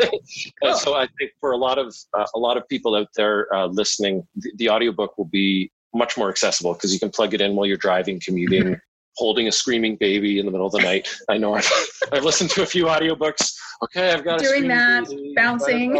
cool. 0.61 0.73
so 0.75 0.95
I 0.95 1.07
think 1.19 1.31
for 1.39 1.51
a 1.51 1.57
lot 1.57 1.77
of 1.77 1.95
uh, 2.17 2.25
a 2.33 2.39
lot 2.39 2.57
of 2.57 2.67
people 2.67 2.95
out 2.95 3.09
there 3.15 3.53
uh, 3.53 3.67
listening, 3.67 4.27
the, 4.35 4.51
the 4.55 4.69
audiobook 4.69 5.15
will 5.17 5.25
be 5.41 5.71
much 5.93 6.17
more 6.17 6.29
accessible 6.29 6.73
because 6.73 6.91
you 6.91 6.99
can 6.99 7.11
plug 7.11 7.33
it 7.35 7.41
in 7.41 7.55
while 7.55 7.67
you're 7.67 7.77
driving, 7.77 8.19
commuting, 8.19 8.63
Mm-hmm. 8.63 8.73
Holding 9.15 9.47
a 9.47 9.51
screaming 9.51 9.95
baby 9.97 10.39
in 10.39 10.45
the 10.45 10.51
middle 10.51 10.67
of 10.67 10.71
the 10.71 10.79
night. 10.79 11.09
I 11.29 11.37
know 11.37 11.53
I've, 11.55 11.69
I've 12.11 12.23
listened 12.23 12.49
to 12.51 12.63
a 12.63 12.65
few 12.65 12.85
audiobooks. 12.85 13.53
Okay, 13.83 14.11
I've 14.11 14.23
got 14.23 14.41
a 14.41 14.43
Doing 14.43 14.63
screaming 14.63 14.69
that, 14.69 15.09
baby. 15.09 15.33
bouncing. 15.35 15.93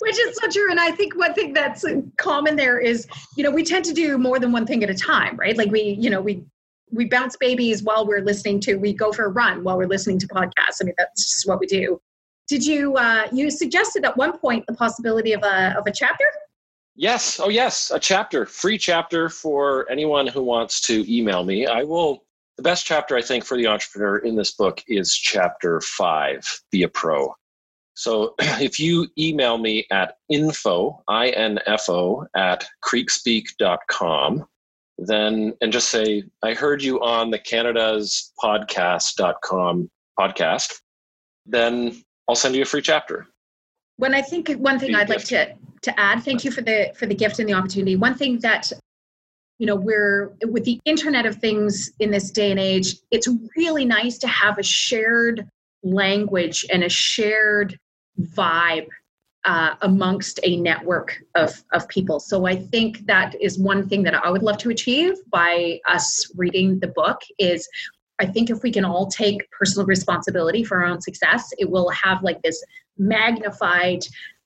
Which 0.00 0.18
is 0.18 0.36
so 0.40 0.48
true. 0.48 0.70
And 0.70 0.80
I 0.80 0.90
think 0.90 1.16
one 1.16 1.34
thing 1.34 1.52
that's 1.52 1.84
common 2.16 2.56
there 2.56 2.80
is, 2.80 3.06
you 3.36 3.44
know, 3.44 3.50
we 3.50 3.62
tend 3.62 3.84
to 3.84 3.92
do 3.92 4.18
more 4.18 4.40
than 4.40 4.50
one 4.50 4.66
thing 4.66 4.82
at 4.82 4.90
a 4.90 4.94
time, 4.94 5.36
right? 5.36 5.56
Like 5.56 5.70
we, 5.70 5.96
you 6.00 6.10
know, 6.10 6.20
we 6.20 6.44
we 6.90 7.06
bounce 7.06 7.36
babies 7.36 7.82
while 7.82 8.06
we're 8.06 8.20
listening 8.20 8.60
to, 8.60 8.76
we 8.76 8.92
go 8.92 9.12
for 9.12 9.24
a 9.24 9.28
run 9.28 9.64
while 9.64 9.76
we're 9.76 9.88
listening 9.88 10.18
to 10.20 10.28
podcasts. 10.28 10.78
I 10.80 10.84
mean, 10.84 10.94
that's 10.96 11.24
just 11.24 11.48
what 11.48 11.58
we 11.60 11.66
do. 11.66 12.00
Did 12.48 12.64
you 12.64 12.96
uh 12.96 13.28
you 13.32 13.50
suggested 13.50 14.04
at 14.04 14.16
one 14.16 14.38
point 14.38 14.66
the 14.66 14.74
possibility 14.74 15.32
of 15.32 15.42
a 15.42 15.74
of 15.78 15.86
a 15.86 15.92
chapter? 15.92 16.26
Yes. 16.96 17.40
Oh, 17.40 17.48
yes. 17.48 17.90
A 17.90 17.98
chapter, 17.98 18.46
free 18.46 18.78
chapter 18.78 19.28
for 19.28 19.90
anyone 19.90 20.26
who 20.26 20.42
wants 20.42 20.80
to 20.82 21.04
email 21.12 21.44
me. 21.44 21.66
I 21.66 21.82
will. 21.82 22.23
The 22.56 22.62
best 22.62 22.86
chapter, 22.86 23.16
I 23.16 23.22
think, 23.22 23.44
for 23.44 23.56
the 23.56 23.66
entrepreneur 23.66 24.18
in 24.18 24.36
this 24.36 24.52
book 24.52 24.82
is 24.86 25.12
chapter 25.12 25.80
five 25.80 26.44
Be 26.70 26.84
a 26.84 26.88
Pro. 26.88 27.34
So 27.94 28.34
if 28.40 28.78
you 28.78 29.08
email 29.18 29.58
me 29.58 29.86
at 29.90 30.16
info, 30.28 31.02
I 31.08 31.30
N 31.30 31.58
F 31.66 31.88
O, 31.88 32.26
at 32.36 32.66
kreekspeak.com, 32.84 34.44
then, 34.98 35.54
and 35.60 35.72
just 35.72 35.88
say, 35.90 36.24
I 36.42 36.54
heard 36.54 36.82
you 36.82 37.00
on 37.00 37.30
the 37.30 37.38
Canada's 37.38 38.32
podcast.com 38.42 39.90
podcast, 40.18 40.80
then 41.46 42.00
I'll 42.28 42.36
send 42.36 42.54
you 42.54 42.62
a 42.62 42.66
free 42.66 42.82
chapter. 42.82 43.26
When 43.96 44.14
I 44.14 44.22
think 44.22 44.50
one 44.52 44.78
thing 44.78 44.94
I'd 44.94 45.08
like 45.08 45.24
to 45.26 45.54
to 45.82 46.00
add, 46.00 46.22
thank 46.22 46.44
you 46.44 46.50
for 46.50 46.62
the 46.62 46.92
for 46.96 47.06
the 47.06 47.14
gift 47.14 47.38
and 47.38 47.48
the 47.48 47.52
opportunity. 47.52 47.96
One 47.96 48.14
thing 48.14 48.38
that 48.40 48.72
you 49.58 49.66
know 49.66 49.76
we're 49.76 50.34
with 50.46 50.64
the 50.64 50.80
internet 50.84 51.26
of 51.26 51.36
things 51.36 51.90
in 52.00 52.10
this 52.10 52.30
day 52.30 52.50
and 52.50 52.60
age, 52.60 52.96
it's 53.10 53.28
really 53.56 53.84
nice 53.84 54.18
to 54.18 54.28
have 54.28 54.58
a 54.58 54.62
shared 54.62 55.48
language 55.82 56.64
and 56.72 56.82
a 56.82 56.88
shared 56.88 57.78
vibe 58.20 58.86
uh, 59.44 59.74
amongst 59.82 60.40
a 60.42 60.56
network 60.56 61.18
of, 61.34 61.62
of 61.72 61.86
people. 61.88 62.18
So 62.18 62.46
I 62.46 62.56
think 62.56 63.06
that 63.06 63.34
is 63.40 63.58
one 63.58 63.88
thing 63.88 64.02
that 64.04 64.14
I 64.14 64.30
would 64.30 64.42
love 64.42 64.58
to 64.58 64.70
achieve 64.70 65.14
by 65.30 65.80
us 65.86 66.30
reading 66.34 66.78
the 66.80 66.88
book 66.88 67.20
is 67.38 67.68
I 68.20 68.26
think 68.26 68.48
if 68.48 68.62
we 68.62 68.70
can 68.70 68.84
all 68.84 69.06
take 69.08 69.48
personal 69.50 69.86
responsibility 69.86 70.64
for 70.64 70.82
our 70.82 70.88
own 70.88 71.00
success, 71.00 71.50
it 71.58 71.68
will 71.68 71.90
have 71.90 72.22
like 72.22 72.40
this 72.42 72.64
magnified 72.96 74.00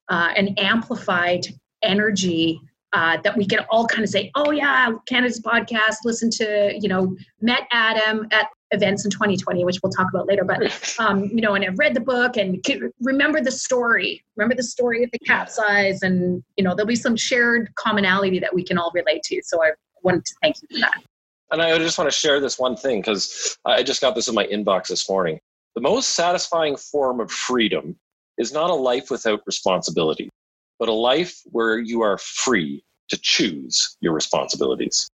uh, 0.09 0.33
and 0.37 0.59
amplified 0.59 1.47
energy 1.83 2.61
uh, 2.93 3.19
that 3.23 3.37
we 3.37 3.47
can 3.47 3.61
all 3.71 3.87
kind 3.87 4.03
of 4.03 4.09
say, 4.09 4.31
oh 4.35 4.51
yeah, 4.51 4.91
Canada's 5.07 5.41
podcast, 5.41 5.97
listen 6.05 6.31
to, 6.31 6.73
you 6.81 6.89
know, 6.89 7.15
met 7.41 7.63
Adam 7.71 8.27
at 8.31 8.49
events 8.71 9.05
in 9.05 9.11
2020, 9.11 9.65
which 9.65 9.79
we'll 9.83 9.93
talk 9.93 10.09
about 10.13 10.27
later, 10.27 10.45
but, 10.45 10.95
um, 10.99 11.25
you 11.25 11.41
know, 11.41 11.55
and 11.55 11.65
I've 11.65 11.79
read 11.79 11.95
the 11.95 12.01
book 12.01 12.37
and 12.37 12.65
remember 13.01 13.41
the 13.41 13.51
story, 13.51 14.25
remember 14.37 14.55
the 14.55 14.63
story 14.63 15.05
of 15.05 15.11
the 15.11 15.19
capsize 15.21 16.03
and, 16.03 16.43
you 16.57 16.65
know, 16.65 16.75
there'll 16.75 16.87
be 16.87 16.97
some 16.97 17.17
shared 17.17 17.75
commonality 17.75 18.39
that 18.39 18.55
we 18.55 18.65
can 18.65 18.79
all 18.79 18.91
relate 18.95 19.23
to. 19.25 19.41
So 19.45 19.63
I 19.63 19.71
wanted 20.03 20.25
to 20.25 20.35
thank 20.43 20.57
you 20.63 20.69
for 20.71 20.81
that. 20.81 21.03
And 21.51 21.63
I 21.63 21.77
just 21.79 21.97
want 21.97 22.11
to 22.11 22.17
share 22.17 22.41
this 22.41 22.59
one 22.59 22.77
thing 22.77 23.01
because 23.01 23.57
I 23.65 23.83
just 23.83 24.01
got 24.01 24.15
this 24.15 24.29
in 24.29 24.35
my 24.35 24.47
inbox 24.47 24.89
this 24.89 25.09
morning. 25.09 25.41
The 25.75 25.81
most 25.81 26.11
satisfying 26.11 26.77
form 26.77 27.21
of 27.21 27.31
freedom 27.31 27.97
is 28.37 28.53
not 28.53 28.71
a 28.71 28.75
life 28.75 29.11
without 29.11 29.41
responsibility, 29.47 30.29
but 30.79 30.89
a 30.89 30.93
life 30.93 31.41
where 31.47 31.79
you 31.79 32.03
are 32.03 32.19
free 32.19 32.85
to 33.09 33.19
choose 33.21 33.97
your 34.01 34.13
responsibilities. 34.13 35.11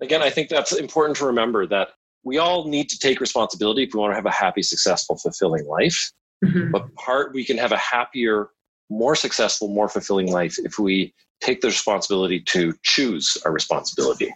Again, 0.00 0.22
I 0.22 0.30
think 0.30 0.48
that's 0.48 0.72
important 0.72 1.16
to 1.18 1.26
remember 1.26 1.66
that 1.66 1.88
we 2.24 2.38
all 2.38 2.68
need 2.68 2.88
to 2.88 2.98
take 2.98 3.20
responsibility 3.20 3.84
if 3.84 3.94
we 3.94 4.00
want 4.00 4.10
to 4.10 4.16
have 4.16 4.26
a 4.26 4.30
happy, 4.30 4.62
successful, 4.62 5.16
fulfilling 5.16 5.66
life. 5.66 6.12
Mm-hmm. 6.44 6.70
But 6.72 6.92
part 6.96 7.32
we 7.32 7.44
can 7.44 7.56
have 7.56 7.72
a 7.72 7.76
happier, 7.76 8.50
more 8.90 9.14
successful, 9.14 9.68
more 9.68 9.88
fulfilling 9.88 10.30
life 10.30 10.56
if 10.58 10.78
we 10.78 11.14
take 11.40 11.60
the 11.60 11.68
responsibility 11.68 12.40
to 12.40 12.74
choose 12.82 13.38
our 13.44 13.52
responsibility. 13.52 14.34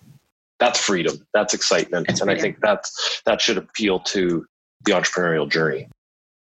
That's 0.60 0.78
freedom. 0.78 1.26
That's 1.34 1.54
excitement. 1.54 2.06
That's 2.06 2.20
and 2.20 2.28
freedom. 2.28 2.38
I 2.38 2.42
think 2.42 2.60
that's 2.62 3.22
that 3.26 3.40
should 3.40 3.58
appeal 3.58 4.00
to 4.00 4.46
the 4.84 4.92
entrepreneurial 4.92 5.50
journey. 5.50 5.88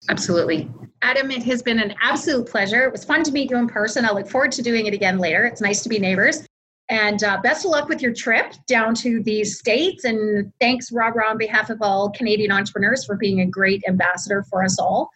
Absolutely. 0.08 0.70
Adam, 1.02 1.30
it 1.30 1.42
has 1.42 1.62
been 1.62 1.78
an 1.78 1.94
absolute 2.02 2.46
pleasure. 2.48 2.84
It 2.84 2.92
was 2.92 3.04
fun 3.04 3.22
to 3.24 3.32
meet 3.32 3.50
you 3.50 3.56
in 3.56 3.66
person. 3.66 4.04
I 4.04 4.12
look 4.12 4.28
forward 4.28 4.52
to 4.52 4.62
doing 4.62 4.86
it 4.86 4.94
again 4.94 5.18
later. 5.18 5.44
It's 5.44 5.60
nice 5.60 5.82
to 5.82 5.88
be 5.88 5.98
neighbors. 5.98 6.46
And 6.88 7.22
uh, 7.22 7.40
best 7.42 7.64
of 7.64 7.70
luck 7.70 7.88
with 7.88 8.02
your 8.02 8.12
trip 8.12 8.52
down 8.66 8.94
to 8.96 9.22
the 9.22 9.44
States. 9.44 10.04
And 10.04 10.52
thanks, 10.60 10.90
Rob, 10.90 11.14
on 11.24 11.38
behalf 11.38 11.70
of 11.70 11.80
all 11.80 12.10
Canadian 12.10 12.50
entrepreneurs 12.50 13.04
for 13.04 13.16
being 13.16 13.40
a 13.42 13.46
great 13.46 13.82
ambassador 13.86 14.44
for 14.50 14.64
us 14.64 14.78
all. 14.78 15.10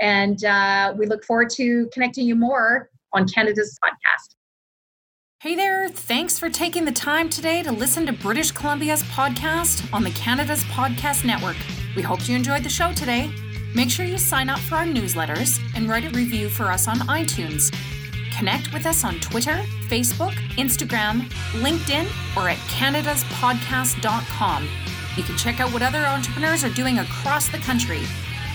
And 0.00 0.44
uh, 0.44 0.94
we 0.96 1.06
look 1.06 1.24
forward 1.24 1.50
to 1.56 1.88
connecting 1.92 2.26
you 2.26 2.36
more 2.36 2.90
on 3.12 3.26
Canada's 3.26 3.76
podcast. 3.82 4.36
Hey 5.40 5.54
there, 5.54 5.88
thanks 5.88 6.38
for 6.38 6.48
taking 6.48 6.84
the 6.86 6.92
time 6.92 7.28
today 7.28 7.62
to 7.62 7.72
listen 7.72 8.06
to 8.06 8.12
British 8.12 8.52
Columbia's 8.52 9.02
podcast 9.04 9.92
on 9.92 10.02
the 10.02 10.10
Canada's 10.12 10.64
Podcast 10.64 11.24
Network. 11.24 11.56
We 11.94 12.02
hope 12.02 12.28
you 12.28 12.36
enjoyed 12.36 12.62
the 12.62 12.68
show 12.68 12.92
today. 12.92 13.30
Make 13.76 13.90
sure 13.90 14.06
you 14.06 14.16
sign 14.16 14.48
up 14.48 14.58
for 14.60 14.76
our 14.76 14.86
newsletters 14.86 15.60
and 15.74 15.86
write 15.86 16.06
a 16.06 16.10
review 16.16 16.48
for 16.48 16.72
us 16.72 16.88
on 16.88 16.96
iTunes. 17.00 17.70
Connect 18.34 18.72
with 18.72 18.86
us 18.86 19.04
on 19.04 19.20
Twitter, 19.20 19.62
Facebook, 19.90 20.32
Instagram, 20.56 21.28
LinkedIn, 21.60 22.06
or 22.38 22.48
at 22.48 22.56
canadaspodcast.com. 22.68 24.68
You 25.18 25.22
can 25.22 25.36
check 25.36 25.60
out 25.60 25.74
what 25.74 25.82
other 25.82 26.06
entrepreneurs 26.06 26.64
are 26.64 26.70
doing 26.70 27.00
across 27.00 27.48
the 27.48 27.58
country. 27.58 28.00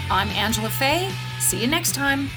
I'm 0.10 0.28
Angela 0.30 0.72
Fay. 0.72 1.12
See 1.40 1.62
you 1.62 1.68
next 1.68 1.94
time. 1.94 2.28